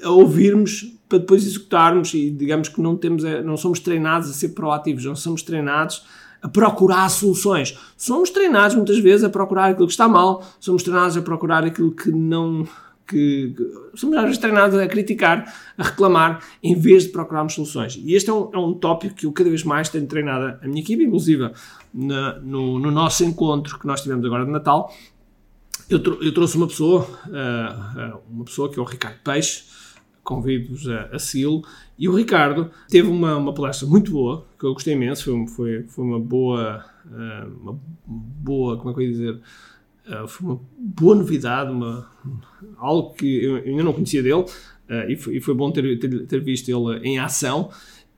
a 0.03 0.11
ouvirmos 0.11 0.97
para 1.09 1.19
depois 1.19 1.47
executarmos 1.47 2.15
e 2.15 2.31
digamos 2.31 2.69
que 2.69 2.81
não, 2.81 2.97
temos, 2.97 3.25
eh, 3.25 3.43
não 3.43 3.57
somos 3.57 3.81
treinados 3.81 4.31
a 4.31 4.33
ser 4.33 4.51
proativos, 4.51 5.05
não 5.05 5.15
somos 5.15 5.43
treinados 5.43 6.05
a 6.41 6.49
procurar 6.49 7.09
soluções. 7.09 7.79
Somos 7.97 8.31
treinados 8.31 8.75
muitas 8.75 8.99
vezes 8.99 9.23
a 9.25 9.31
procurar 9.31 9.71
aquilo 9.71 9.87
que 9.87 9.93
está 9.93 10.09
mal, 10.09 10.43
somos 10.59 10.83
treinados 10.83 11.17
a 11.17 11.23
procurar 11.23 11.65
aquilo 11.65 11.93
que 11.93 12.11
não 12.11 12.67
que, 13.07 13.55
que 13.57 13.99
somos 13.99 14.17
às 14.17 14.25
vezes 14.25 14.39
treinados 14.39 14.79
a 14.79 14.87
criticar, 14.87 15.53
a 15.77 15.83
reclamar, 15.83 16.43
em 16.63 16.75
vez 16.75 17.05
de 17.05 17.11
procurarmos 17.11 17.55
soluções. 17.55 17.97
E 18.03 18.15
este 18.15 18.31
é 18.31 18.33
um, 18.33 18.51
é 18.53 18.59
um 18.59 18.73
tópico 18.75 19.15
que 19.15 19.27
eu 19.27 19.33
cada 19.33 19.51
vez 19.51 19.63
mais 19.65 19.89
tenho 19.89 20.07
treinado 20.07 20.59
a 20.63 20.67
minha 20.67 20.81
equipe, 20.81 21.05
inclusive 21.05 21.51
na, 21.93 22.39
no, 22.41 22.79
no, 22.79 22.91
nosso 22.91 23.23
encontro 23.25 23.79
que 23.79 23.87
nós 23.87 24.01
tivemos 24.01 24.25
agora 24.25 24.45
de 24.45 24.51
Natal. 24.51 24.93
Eu, 25.91 26.01
eu 26.23 26.33
trouxe 26.33 26.57
uma 26.57 26.67
pessoa, 26.67 27.03
uh, 27.27 28.19
uma 28.31 28.45
pessoa 28.45 28.71
que 28.71 28.79
é 28.79 28.83
o 28.83 28.85
Ricardo 28.85 29.19
Peixe, 29.23 29.65
convido-vos 30.23 30.89
a, 30.89 31.03
a 31.13 31.19
segui-lo. 31.19 31.63
E 31.99 32.09
o 32.09 32.15
Ricardo 32.15 32.71
teve 32.89 33.09
uma, 33.09 33.37
uma 33.37 33.53
palestra 33.53 33.87
muito 33.87 34.13
boa, 34.13 34.47
que 34.59 34.65
eu 34.65 34.73
gostei 34.73 34.95
imenso, 34.95 35.25
foi, 35.25 35.47
foi, 35.47 35.83
foi 35.89 36.05
uma 36.05 36.21
boa, 36.21 36.85
uh, 37.07 37.61
uma 37.61 37.81
boa, 38.07 38.77
como 38.77 38.91
é 38.91 38.95
que 38.95 39.01
eu 39.01 39.05
ia 39.05 39.11
dizer, 39.11 39.41
uh, 40.09 40.27
foi 40.27 40.47
uma 40.47 40.61
boa 40.79 41.15
novidade, 41.15 41.71
uma, 41.71 42.09
algo 42.79 43.15
que 43.15 43.45
eu 43.45 43.57
ainda 43.57 43.83
não 43.83 43.93
conhecia 43.93 44.23
dele, 44.23 44.43
uh, 44.43 45.11
e, 45.11 45.17
foi, 45.17 45.37
e, 45.37 45.41
foi, 45.41 45.55
bom 45.55 45.71
ter, 45.71 45.99
ter, 45.99 46.27
ter, 46.27 46.41
visto 46.41 46.69
ele 46.69 47.07
em 47.07 47.19
ação. 47.19 47.71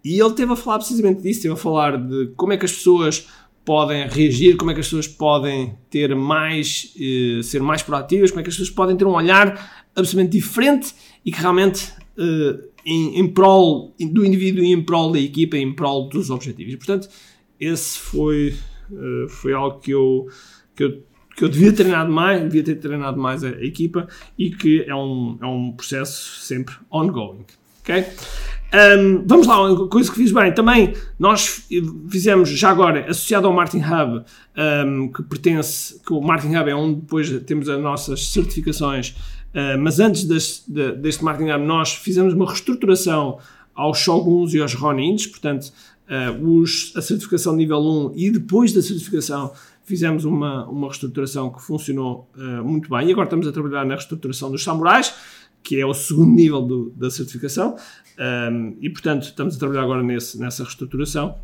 E 0.04 0.20
ele 0.20 0.34
teve 0.34 0.52
a 0.52 0.56
falar 0.56 0.78
precisamente 0.78 1.22
disso, 1.22 1.42
teve 1.42 1.54
a 1.54 1.56
falar 1.56 1.96
de 1.96 2.26
como 2.36 2.52
é 2.52 2.58
que 2.58 2.66
as 2.66 2.72
pessoas 2.72 3.26
podem 3.64 4.06
reagir, 4.06 4.56
como 4.56 4.70
é 4.70 4.74
que 4.74 4.80
as 4.80 4.86
pessoas 4.86 5.08
podem 5.08 5.74
ter 5.88 6.14
mais, 6.14 6.94
eh, 7.00 7.42
ser 7.42 7.62
mais 7.62 7.82
proativas, 7.82 8.30
como 8.30 8.40
é 8.40 8.42
que 8.42 8.50
as 8.50 8.54
pessoas 8.56 8.74
podem 8.74 8.96
ter 8.96 9.06
um 9.06 9.14
olhar 9.14 9.86
absolutamente 9.96 10.32
diferente 10.32 10.94
e 11.24 11.32
que 11.32 11.40
realmente 11.40 11.92
eh, 12.18 12.58
em, 12.84 13.18
em 13.18 13.26
prol 13.26 13.94
do 13.98 14.24
indivíduo 14.24 14.62
e 14.62 14.72
em 14.72 14.82
prol 14.82 15.12
da 15.12 15.18
equipa, 15.18 15.56
em 15.56 15.72
prol 15.72 16.08
dos 16.08 16.28
objetivos. 16.30 16.76
Portanto, 16.76 17.08
esse 17.58 17.98
foi, 17.98 18.54
eh, 18.92 19.26
foi 19.28 19.54
algo 19.54 19.80
que 19.80 19.92
eu, 19.92 20.28
que 20.76 20.84
eu 20.84 21.02
que 21.36 21.44
eu 21.44 21.48
devia 21.48 21.72
treinar 21.72 22.08
mais, 22.08 22.42
devia 22.42 22.62
ter 22.62 22.76
treinado 22.76 23.20
mais 23.20 23.42
a, 23.42 23.48
a 23.48 23.64
equipa 23.64 24.06
e 24.38 24.50
que 24.50 24.84
é 24.86 24.94
um, 24.94 25.36
é 25.42 25.46
um 25.46 25.72
processo 25.72 26.40
sempre 26.40 26.74
ongoing. 26.90 27.44
Ok? 27.80 28.04
Um, 28.74 29.22
vamos 29.24 29.46
lá, 29.46 29.62
uma 29.62 29.88
coisa 29.88 30.10
que 30.10 30.16
fiz 30.16 30.32
bem. 30.32 30.52
Também 30.52 30.94
nós 31.16 31.64
fizemos, 32.10 32.48
já 32.48 32.70
agora, 32.70 33.08
associado 33.08 33.46
ao 33.46 33.52
Martin 33.52 33.78
Hub, 33.78 34.24
um, 34.86 35.12
que 35.12 35.22
pertence, 35.22 36.00
que 36.04 36.12
o 36.12 36.20
Martin 36.20 36.56
Hub 36.56 36.68
é 36.68 36.74
onde 36.74 37.00
depois 37.00 37.30
temos 37.44 37.68
as 37.68 37.80
nossas 37.80 38.26
certificações, 38.28 39.10
uh, 39.54 39.78
mas 39.78 40.00
antes 40.00 40.24
das, 40.24 40.64
de, 40.66 40.92
deste 40.92 41.22
Martin 41.22 41.44
Hub 41.44 41.64
nós 41.64 41.94
fizemos 41.94 42.34
uma 42.34 42.46
reestruturação 42.46 43.38
aos 43.76 43.98
Shoguns 43.98 44.54
e 44.54 44.60
aos 44.60 44.74
Ronins, 44.74 45.26
portanto, 45.26 45.72
uh, 46.08 46.60
os, 46.60 46.92
a 46.96 47.00
certificação 47.00 47.54
nível 47.54 47.78
1 47.78 48.12
e 48.16 48.30
depois 48.30 48.72
da 48.72 48.82
certificação 48.82 49.52
fizemos 49.84 50.24
uma, 50.24 50.66
uma 50.66 50.88
reestruturação 50.88 51.50
que 51.50 51.62
funcionou 51.62 52.28
uh, 52.36 52.64
muito 52.64 52.88
bem 52.88 53.08
e 53.08 53.12
agora 53.12 53.26
estamos 53.26 53.46
a 53.46 53.52
trabalhar 53.52 53.84
na 53.84 53.94
reestruturação 53.94 54.50
dos 54.50 54.64
samurais, 54.64 55.14
que 55.64 55.80
é 55.80 55.86
o 55.86 55.94
segundo 55.94 56.32
nível 56.32 56.62
do, 56.62 56.90
da 56.90 57.10
certificação, 57.10 57.74
um, 58.52 58.76
e 58.80 58.90
portanto 58.90 59.24
estamos 59.24 59.56
a 59.56 59.58
trabalhar 59.58 59.82
agora 59.82 60.02
nesse, 60.02 60.38
nessa 60.38 60.62
reestruturação. 60.62 61.36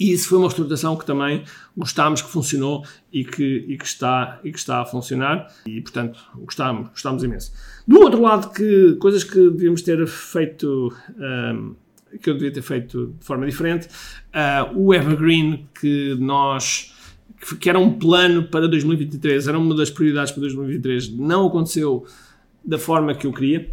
E 0.00 0.10
isso 0.10 0.28
foi 0.28 0.38
uma 0.38 0.46
reestruturação 0.46 0.96
que 0.96 1.06
também 1.06 1.44
gostámos 1.76 2.20
que 2.20 2.28
funcionou 2.28 2.84
e 3.12 3.24
que, 3.24 3.64
e 3.68 3.78
que, 3.78 3.84
está, 3.84 4.40
e 4.42 4.50
que 4.50 4.58
está 4.58 4.80
a 4.80 4.84
funcionar 4.84 5.46
e, 5.64 5.80
portanto, 5.80 6.18
gostámos, 6.36 6.88
gostámos 6.88 7.22
imenso. 7.22 7.52
Do 7.86 8.00
outro 8.00 8.20
lado, 8.20 8.52
que 8.52 8.96
coisas 8.96 9.22
que 9.22 9.38
devíamos 9.50 9.82
ter 9.82 10.04
feito, 10.08 10.92
um, 11.16 11.76
que 12.20 12.28
eu 12.28 12.34
devia 12.34 12.52
ter 12.52 12.62
feito 12.62 13.14
de 13.20 13.24
forma 13.24 13.46
diferente, 13.46 13.86
uh, 13.86 14.76
o 14.76 14.92
Evergreen 14.92 15.68
que 15.80 16.16
nós 16.18 16.92
que 17.60 17.68
era 17.68 17.78
um 17.78 17.98
plano 17.98 18.44
para 18.44 18.66
2023, 18.66 19.48
era 19.48 19.58
uma 19.58 19.74
das 19.74 19.90
prioridades 19.90 20.32
para 20.32 20.40
2023, 20.40 21.10
não 21.18 21.46
aconteceu 21.46 22.06
da 22.64 22.78
forma 22.78 23.14
que 23.14 23.26
eu 23.26 23.32
queria, 23.32 23.70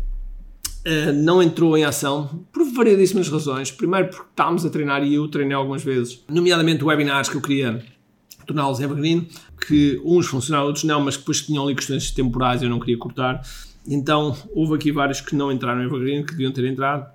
uh, 0.86 1.14
não 1.14 1.42
entrou 1.42 1.78
em 1.78 1.84
ação 1.84 2.46
por 2.52 2.64
variedíssimas 2.74 3.30
razões. 3.30 3.72
Primeiro, 3.72 4.10
porque 4.10 4.30
estávamos 4.30 4.66
a 4.66 4.70
treinar 4.70 5.04
e 5.04 5.16
eu 5.16 5.28
treinei 5.28 5.56
algumas 5.56 5.84
vezes, 5.84 6.24
nomeadamente 6.30 6.84
webinars 6.84 7.30
que 7.30 7.36
eu 7.36 7.42
queria 7.42 7.84
torná-los 8.46 8.80
evergreen, 8.80 9.28
que 9.68 10.02
uns 10.04 10.28
funcionaram, 10.28 10.68
outros 10.68 10.84
não, 10.84 11.00
mas 11.00 11.16
que 11.16 11.22
depois 11.22 11.42
tinham 11.42 11.64
ali 11.64 11.76
questões 11.76 12.12
temporais 12.12 12.62
e 12.62 12.66
eu 12.66 12.70
não 12.70 12.80
queria 12.80 12.98
cortar. 12.98 13.42
Então, 13.88 14.36
houve 14.54 14.76
aqui 14.76 14.92
vários 14.92 15.22
que 15.22 15.36
não 15.36 15.52
entraram 15.52 15.82
em 15.82 15.86
evergreen, 15.86 16.26
que 16.26 16.32
deviam 16.32 16.52
ter 16.52 16.66
entrado. 16.66 17.10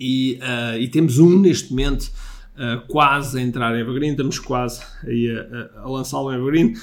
E, 0.00 0.40
uh, 0.42 0.78
e 0.78 0.88
temos 0.88 1.18
um 1.18 1.38
neste 1.38 1.70
momento 1.70 2.10
uh, 2.56 2.84
quase 2.88 3.38
a 3.38 3.42
entrar 3.42 3.74
em 3.76 3.80
Evergreen, 3.80 4.12
estamos 4.12 4.38
quase 4.38 4.80
a, 4.82 5.80
a, 5.80 5.82
a 5.84 5.88
lançá-lo 5.88 6.32
em 6.32 6.36
Evergreen, 6.36 6.74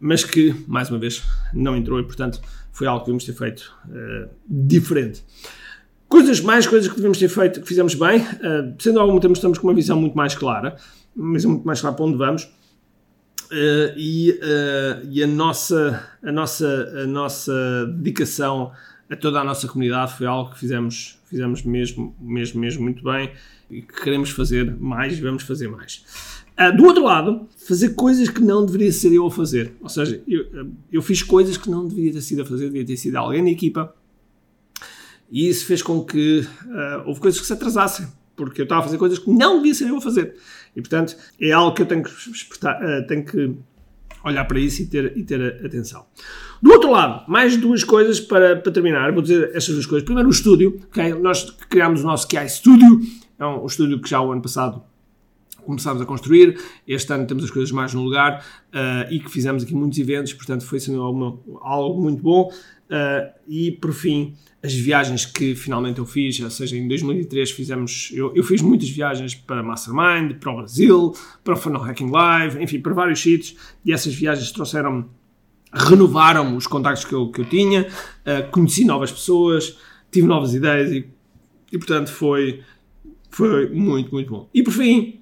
mas 0.00 0.24
que, 0.24 0.54
mais 0.66 0.90
uma 0.90 0.98
vez, 0.98 1.22
não 1.52 1.76
entrou 1.76 1.98
e, 1.98 2.04
portanto, 2.04 2.40
foi 2.72 2.86
algo 2.86 3.00
que 3.00 3.06
devemos 3.06 3.24
ter 3.24 3.32
feito 3.32 3.72
uh, 3.86 4.28
diferente. 4.48 5.24
Coisas, 6.08 6.40
mais 6.40 6.66
coisas 6.66 6.88
que 6.88 6.96
devemos 6.96 7.18
ter 7.18 7.28
feito, 7.28 7.60
que 7.60 7.68
fizemos 7.68 7.94
bem, 7.94 8.20
uh, 8.20 8.74
sendo 8.78 9.00
algum 9.00 9.18
tempo 9.18 9.34
estamos 9.34 9.58
com 9.58 9.66
uma 9.66 9.74
visão 9.74 10.00
muito 10.00 10.16
mais 10.16 10.34
clara, 10.34 10.76
uma 11.14 11.34
visão 11.34 11.50
muito 11.50 11.66
mais 11.66 11.80
clara 11.80 11.96
para 11.96 12.04
onde 12.04 12.16
vamos, 12.16 12.44
uh, 12.44 13.92
e, 13.96 14.38
e 15.10 15.22
a, 15.22 15.26
nossa, 15.26 16.02
a, 16.22 16.32
nossa, 16.32 17.02
a 17.02 17.06
nossa 17.06 17.86
dedicação 17.96 18.72
a 19.10 19.16
toda 19.16 19.40
a 19.40 19.44
nossa 19.44 19.66
comunidade 19.66 20.12
foi 20.12 20.26
algo 20.26 20.50
que 20.52 20.58
fizemos, 20.58 21.18
fizemos 21.24 21.62
mesmo, 21.62 22.14
mesmo, 22.20 22.60
mesmo 22.60 22.82
muito 22.82 23.02
bem 23.02 23.32
e 23.70 23.82
que 23.82 24.02
queremos 24.02 24.30
fazer 24.30 24.74
mais 24.78 25.18
e 25.18 25.20
vamos 25.22 25.42
fazer 25.42 25.68
mais. 25.68 26.04
Uh, 26.58 26.76
do 26.76 26.84
outro 26.84 27.04
lado, 27.04 27.48
fazer 27.68 27.90
coisas 27.90 28.28
que 28.28 28.40
não 28.40 28.66
deveria 28.66 28.90
ser 28.90 29.12
eu 29.12 29.26
a 29.26 29.30
fazer. 29.30 29.74
Ou 29.80 29.88
seja, 29.88 30.20
eu, 30.26 30.72
eu 30.90 31.00
fiz 31.00 31.22
coisas 31.22 31.56
que 31.56 31.70
não 31.70 31.86
deveria 31.86 32.14
ter 32.14 32.20
sido 32.20 32.42
a 32.42 32.44
fazer, 32.44 32.64
devia 32.64 32.84
ter 32.84 32.96
sido 32.96 33.14
alguém 33.16 33.44
da 33.44 33.50
equipa. 33.50 33.94
E 35.30 35.48
isso 35.48 35.66
fez 35.66 35.82
com 35.82 36.04
que 36.04 36.40
uh, 36.40 37.06
houve 37.06 37.20
coisas 37.20 37.40
que 37.40 37.46
se 37.46 37.52
atrasassem, 37.52 38.08
porque 38.34 38.62
eu 38.62 38.64
estava 38.64 38.80
a 38.80 38.84
fazer 38.84 38.98
coisas 38.98 39.18
que 39.18 39.30
não 39.30 39.58
devia 39.58 39.74
ser 39.74 39.88
eu 39.88 39.98
a 39.98 40.00
fazer. 40.00 40.34
E 40.74 40.80
portanto, 40.80 41.16
é 41.40 41.52
algo 41.52 41.76
que 41.76 41.82
eu 41.82 41.86
tenho 41.86 42.02
que, 42.02 42.10
uh, 42.10 43.06
tenho 43.06 43.24
que 43.24 43.54
olhar 44.24 44.44
para 44.44 44.58
isso 44.58 44.82
e 44.82 44.86
ter, 44.86 45.16
e 45.16 45.22
ter 45.22 45.64
atenção. 45.64 46.06
Do 46.60 46.72
outro 46.72 46.90
lado, 46.90 47.30
mais 47.30 47.56
duas 47.56 47.84
coisas 47.84 48.18
para, 48.18 48.56
para 48.56 48.72
terminar. 48.72 49.12
Vou 49.12 49.22
dizer 49.22 49.50
estas 49.54 49.74
duas 49.74 49.86
coisas. 49.86 50.04
Primeiro, 50.04 50.28
o 50.28 50.32
estúdio. 50.32 50.80
Okay? 50.88 51.14
Nós 51.14 51.44
criámos 51.68 52.02
o 52.02 52.04
nosso 52.04 52.26
QI 52.26 52.48
Studio. 52.48 53.00
É 53.38 53.46
um 53.46 53.64
estúdio 53.64 54.00
que 54.00 54.10
já 54.10 54.20
o 54.20 54.32
ano 54.32 54.42
passado 54.42 54.82
começámos 55.68 56.00
a 56.00 56.06
construir. 56.06 56.58
Este 56.86 57.12
ano 57.12 57.26
temos 57.26 57.44
as 57.44 57.50
coisas 57.50 57.70
mais 57.70 57.92
no 57.92 58.02
lugar 58.02 58.42
uh, 58.72 59.12
e 59.12 59.20
que 59.20 59.30
fizemos 59.30 59.62
aqui 59.62 59.74
muitos 59.74 59.98
eventos, 59.98 60.32
portanto 60.32 60.64
foi 60.64 60.80
sendo 60.80 61.02
algo, 61.02 61.60
algo 61.60 62.02
muito 62.02 62.22
bom. 62.22 62.50
Uh, 62.88 63.30
e 63.46 63.72
por 63.72 63.92
fim, 63.92 64.34
as 64.62 64.72
viagens 64.72 65.26
que 65.26 65.54
finalmente 65.54 65.98
eu 65.98 66.06
fiz, 66.06 66.40
ou 66.40 66.48
seja, 66.48 66.74
em 66.74 66.88
2003 66.88 67.50
fizemos, 67.50 68.10
eu, 68.14 68.32
eu 68.34 68.42
fiz 68.42 68.62
muitas 68.62 68.88
viagens 68.88 69.34
para 69.34 69.62
Mastermind, 69.62 70.38
para 70.40 70.50
o 70.50 70.56
Brasil, 70.56 71.14
para 71.44 71.52
o 71.52 71.56
Funnel 71.56 71.82
Hacking 71.82 72.10
Live, 72.10 72.62
enfim, 72.62 72.80
para 72.80 72.94
vários 72.94 73.20
sítios, 73.20 73.54
e 73.84 73.92
essas 73.92 74.14
viagens 74.14 74.50
trouxeram 74.50 75.06
renovaram 75.70 76.56
os 76.56 76.66
contactos 76.66 77.04
que 77.04 77.12
eu, 77.12 77.30
que 77.30 77.42
eu 77.42 77.44
tinha, 77.44 77.82
uh, 77.82 78.50
conheci 78.50 78.86
novas 78.86 79.12
pessoas, 79.12 79.76
tive 80.10 80.26
novas 80.26 80.54
ideias 80.54 80.90
e, 80.90 81.06
e 81.70 81.76
portanto 81.76 82.10
foi, 82.10 82.62
foi 83.30 83.68
muito, 83.68 84.10
muito 84.10 84.30
bom. 84.30 84.48
E 84.54 84.62
por 84.62 84.72
fim, 84.72 85.17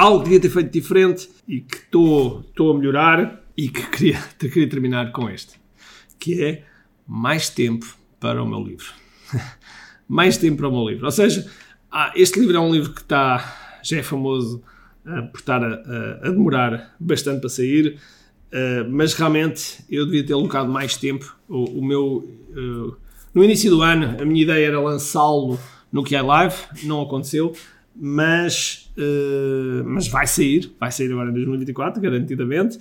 algo 0.00 0.18
que 0.20 0.24
devia 0.24 0.40
ter 0.40 0.50
feito 0.50 0.72
diferente 0.72 1.28
e 1.46 1.60
que 1.60 1.76
estou 1.76 2.44
a 2.58 2.74
melhorar 2.74 3.42
e 3.56 3.68
que 3.68 3.86
queria, 3.90 4.18
queria 4.38 4.68
terminar 4.68 5.12
com 5.12 5.28
este 5.28 5.60
que 6.18 6.42
é 6.44 6.64
mais 7.06 7.48
tempo 7.48 7.86
para 8.20 8.42
o 8.42 8.46
meu 8.46 8.62
livro. 8.62 8.86
mais 10.06 10.36
tempo 10.36 10.58
para 10.58 10.68
o 10.68 10.70
meu 10.70 10.88
livro. 10.88 11.06
Ou 11.06 11.10
seja, 11.10 11.50
ah, 11.90 12.12
este 12.14 12.38
livro 12.38 12.56
é 12.56 12.60
um 12.60 12.70
livro 12.70 12.92
que 12.92 13.00
está, 13.00 13.80
já 13.82 13.96
é 13.96 14.02
famoso 14.02 14.62
uh, 15.06 15.26
por 15.28 15.38
estar 15.38 15.64
a, 15.64 15.66
a, 15.66 16.28
a, 16.28 16.30
demorar 16.30 16.94
bastante 17.00 17.40
para 17.40 17.48
sair, 17.48 17.98
uh, 18.52 18.90
mas 18.90 19.14
realmente 19.14 19.82
eu 19.88 20.04
devia 20.04 20.24
ter 20.24 20.34
alocado 20.34 20.70
mais 20.70 20.96
tempo. 20.96 21.34
O, 21.48 21.78
o 21.78 21.84
meu, 21.84 22.28
uh, 22.50 22.96
no 23.32 23.42
início 23.42 23.70
do 23.70 23.80
ano, 23.80 24.20
a 24.20 24.24
minha 24.26 24.42
ideia 24.42 24.66
era 24.66 24.80
lançá-lo 24.80 25.58
no 25.90 26.04
QI 26.04 26.20
Live, 26.20 26.56
não 26.84 27.00
aconteceu, 27.00 27.54
mas, 28.00 28.90
mas 29.84 30.08
vai 30.08 30.26
sair, 30.26 30.72
vai 30.80 30.90
sair 30.90 31.12
agora 31.12 31.30
em 31.30 31.34
2024, 31.34 32.00
garantidamente. 32.00 32.78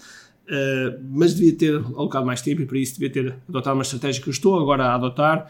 Uh, 0.50 0.98
mas 1.12 1.36
devia 1.36 1.56
ter 1.56 1.76
alocado 1.76 2.26
mais 2.26 2.42
tempo 2.42 2.64
e 2.64 2.66
para 2.66 2.80
isso 2.80 2.94
devia 2.94 3.12
ter 3.12 3.36
adotado 3.48 3.76
uma 3.76 3.84
estratégia 3.84 4.20
que 4.20 4.30
eu 4.30 4.32
estou 4.32 4.60
agora 4.60 4.86
a 4.86 4.96
adotar, 4.96 5.48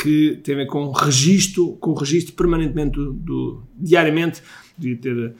que 0.00 0.40
tem 0.42 0.54
a 0.54 0.58
ver 0.58 0.66
com 0.66 0.90
registro, 0.92 1.72
com 1.72 1.90
o 1.90 1.94
registro 1.94 2.32
permanentemente 2.34 2.92
do, 2.92 3.12
do 3.12 3.62
diariamente, 3.76 4.42
devia 4.78 4.96
ter 4.96 5.34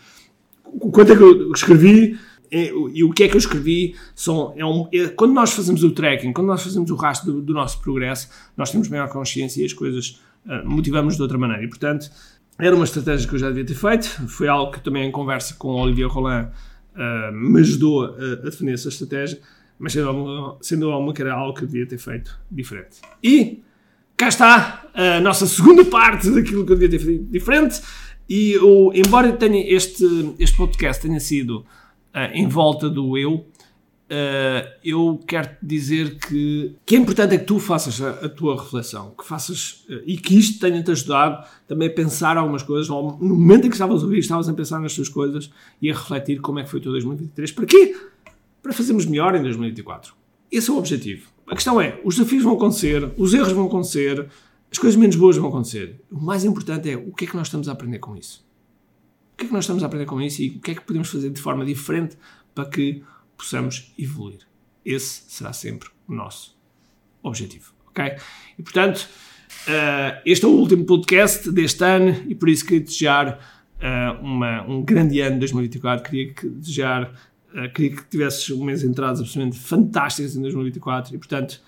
quanto 0.92 1.12
é 1.12 1.16
que 1.16 1.22
eu 1.22 1.52
escrevi 1.52 2.18
é, 2.50 2.72
e 2.92 3.04
o 3.04 3.10
que 3.10 3.24
é 3.24 3.28
que 3.28 3.34
eu 3.34 3.38
escrevi 3.38 3.94
são, 4.14 4.52
é 4.56 4.64
um, 4.64 4.88
é, 4.92 5.06
quando 5.08 5.32
nós 5.32 5.52
fazemos 5.52 5.84
o 5.84 5.92
tracking, 5.92 6.32
quando 6.32 6.48
nós 6.48 6.62
fazemos 6.62 6.90
o 6.90 6.96
rastro 6.96 7.32
do, 7.32 7.40
do 7.40 7.54
nosso 7.54 7.80
progresso, 7.80 8.28
nós 8.56 8.70
temos 8.70 8.88
maior 8.88 9.08
consciência 9.08 9.62
e 9.62 9.64
as 9.64 9.72
coisas 9.72 10.20
uh, 10.44 10.68
motivamos 10.68 11.16
de 11.16 11.22
outra 11.22 11.38
maneira. 11.38 11.62
E, 11.62 11.68
portanto, 11.68 12.10
era 12.58 12.74
uma 12.74 12.84
estratégia 12.84 13.28
que 13.28 13.34
eu 13.34 13.38
já 13.38 13.48
devia 13.48 13.64
ter 13.64 13.74
feito. 13.74 14.06
Foi 14.28 14.48
algo 14.48 14.72
que 14.72 14.80
também 14.80 15.08
em 15.08 15.10
conversa 15.10 15.54
com 15.54 15.68
Olivier 15.80 16.08
Roland 16.08 16.50
uh, 16.94 17.32
me 17.32 17.60
ajudou 17.60 18.04
a, 18.04 18.08
a, 18.08 18.34
definir 18.36 18.74
essa 18.74 18.88
estratégia, 18.88 19.40
mas 19.78 19.92
sendo 19.92 20.58
sendo 20.60 20.90
alguma 20.90 21.12
que 21.14 21.22
era 21.22 21.34
algo 21.34 21.54
que 21.54 21.64
eu 21.64 21.68
devia 21.68 21.86
ter 21.86 21.98
feito 21.98 22.38
diferente. 22.50 23.00
E 23.22 23.62
cá 24.16 24.28
está 24.28 24.84
a 24.94 25.20
nossa 25.20 25.46
segunda 25.46 25.84
parte 25.84 26.30
daquilo 26.30 26.66
que 26.66 26.72
eu 26.72 26.76
devia 26.76 26.98
ter 26.98 27.04
feito 27.04 27.24
diferente. 27.24 27.80
E 28.28 28.52
eu, 28.52 28.92
embora 28.94 29.32
tenha 29.32 29.60
este, 29.74 30.04
este 30.38 30.56
podcast 30.56 31.02
tenha 31.02 31.18
sido 31.18 31.66
uh, 32.14 32.30
em 32.32 32.46
volta 32.46 32.88
do 32.88 33.18
eu, 33.18 33.46
Uh, 34.10 34.66
eu 34.84 35.20
quero 35.24 35.50
dizer 35.62 36.18
que, 36.18 36.74
que 36.84 36.96
é 36.96 36.98
importante 36.98 37.32
é 37.32 37.38
que 37.38 37.44
tu 37.44 37.60
faças 37.60 38.02
a, 38.02 38.10
a 38.10 38.28
tua 38.28 38.60
reflexão, 38.60 39.14
que 39.16 39.24
faças 39.24 39.84
uh, 39.88 40.02
e 40.04 40.16
que 40.16 40.36
isto 40.36 40.58
tenha-te 40.58 40.90
ajudado 40.90 41.46
também 41.68 41.86
a 41.86 41.92
pensar 41.92 42.36
algumas 42.36 42.64
coisas. 42.64 42.88
No 42.88 43.16
momento 43.20 43.66
em 43.66 43.70
que 43.70 43.76
estavas 43.76 44.02
a 44.02 44.04
ouvir, 44.04 44.18
estavas 44.18 44.48
a 44.48 44.52
pensar 44.52 44.80
nas 44.80 44.92
tuas 44.96 45.08
coisas 45.08 45.48
e 45.80 45.88
a 45.88 45.94
refletir 45.94 46.40
como 46.40 46.58
é 46.58 46.64
que 46.64 46.70
foi 46.70 46.80
o 46.80 46.82
teu 46.82 46.90
2023. 46.90 47.52
Para 47.52 47.66
quê? 47.66 47.96
Para 48.60 48.72
fazermos 48.72 49.06
melhor 49.06 49.36
em 49.36 49.42
2024. 49.42 50.12
Esse 50.50 50.70
é 50.70 50.72
o 50.72 50.78
objetivo. 50.78 51.28
A 51.46 51.54
questão 51.54 51.80
é: 51.80 52.00
os 52.04 52.16
desafios 52.16 52.42
vão 52.42 52.54
acontecer, 52.54 53.12
os 53.16 53.32
erros 53.32 53.52
vão 53.52 53.66
acontecer, 53.66 54.26
as 54.72 54.78
coisas 54.78 54.98
menos 54.98 55.14
boas 55.14 55.36
vão 55.36 55.48
acontecer. 55.48 56.00
O 56.10 56.20
mais 56.20 56.44
importante 56.44 56.90
é 56.90 56.96
o 56.96 57.12
que 57.12 57.26
é 57.26 57.28
que 57.28 57.36
nós 57.36 57.46
estamos 57.46 57.68
a 57.68 57.72
aprender 57.72 58.00
com 58.00 58.16
isso. 58.16 58.44
O 59.34 59.36
que 59.36 59.44
é 59.44 59.46
que 59.46 59.54
nós 59.54 59.62
estamos 59.62 59.84
a 59.84 59.86
aprender 59.86 60.06
com 60.06 60.20
isso 60.20 60.42
e 60.42 60.48
o 60.48 60.60
que 60.60 60.72
é 60.72 60.74
que 60.74 60.80
podemos 60.80 61.08
fazer 61.08 61.30
de 61.30 61.40
forma 61.40 61.64
diferente 61.64 62.18
para 62.52 62.64
que 62.64 63.04
possamos 63.40 63.92
evoluir. 63.98 64.40
Esse 64.84 65.24
será 65.28 65.52
sempre 65.52 65.88
o 66.06 66.14
nosso 66.14 66.56
objetivo, 67.22 67.72
ok? 67.88 68.16
E 68.58 68.62
portanto, 68.62 69.08
uh, 69.66 70.20
este 70.24 70.44
é 70.44 70.48
o 70.48 70.52
último 70.52 70.84
podcast 70.84 71.50
deste 71.50 71.82
ano 71.82 72.22
e 72.28 72.34
por 72.34 72.48
isso 72.48 72.64
queria 72.64 72.80
desejar 72.80 73.38
uh, 73.78 74.22
uma, 74.22 74.62
um 74.66 74.82
grande 74.82 75.20
ano 75.20 75.34
de 75.34 75.40
2024. 75.40 76.10
Queria 76.10 76.34
que, 76.34 76.48
desejar, 76.48 77.12
uh, 77.54 77.72
queria 77.74 77.96
que 77.96 78.04
tivesses 78.04 78.48
um 78.50 78.66
de 78.66 78.86
entradas 78.86 79.20
absolutamente 79.20 79.58
fantásticas 79.58 80.36
em 80.36 80.42
2024 80.42 81.14
e 81.14 81.18
portanto 81.18 81.60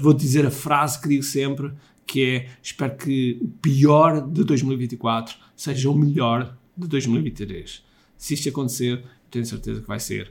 vou 0.00 0.12
dizer 0.12 0.46
a 0.46 0.50
frase 0.50 1.00
que 1.00 1.08
digo 1.08 1.24
sempre 1.24 1.72
que 2.06 2.24
é 2.24 2.48
espero 2.62 2.94
que 2.96 3.38
o 3.40 3.48
pior 3.48 4.20
de 4.20 4.44
2024 4.44 5.34
seja 5.56 5.90
o 5.90 5.94
melhor 5.94 6.56
de 6.76 6.86
2023. 6.86 7.82
Se 8.16 8.34
isto 8.34 8.48
acontecer, 8.48 9.02
tenho 9.28 9.44
certeza 9.44 9.80
que 9.80 9.88
vai 9.88 9.98
ser 9.98 10.30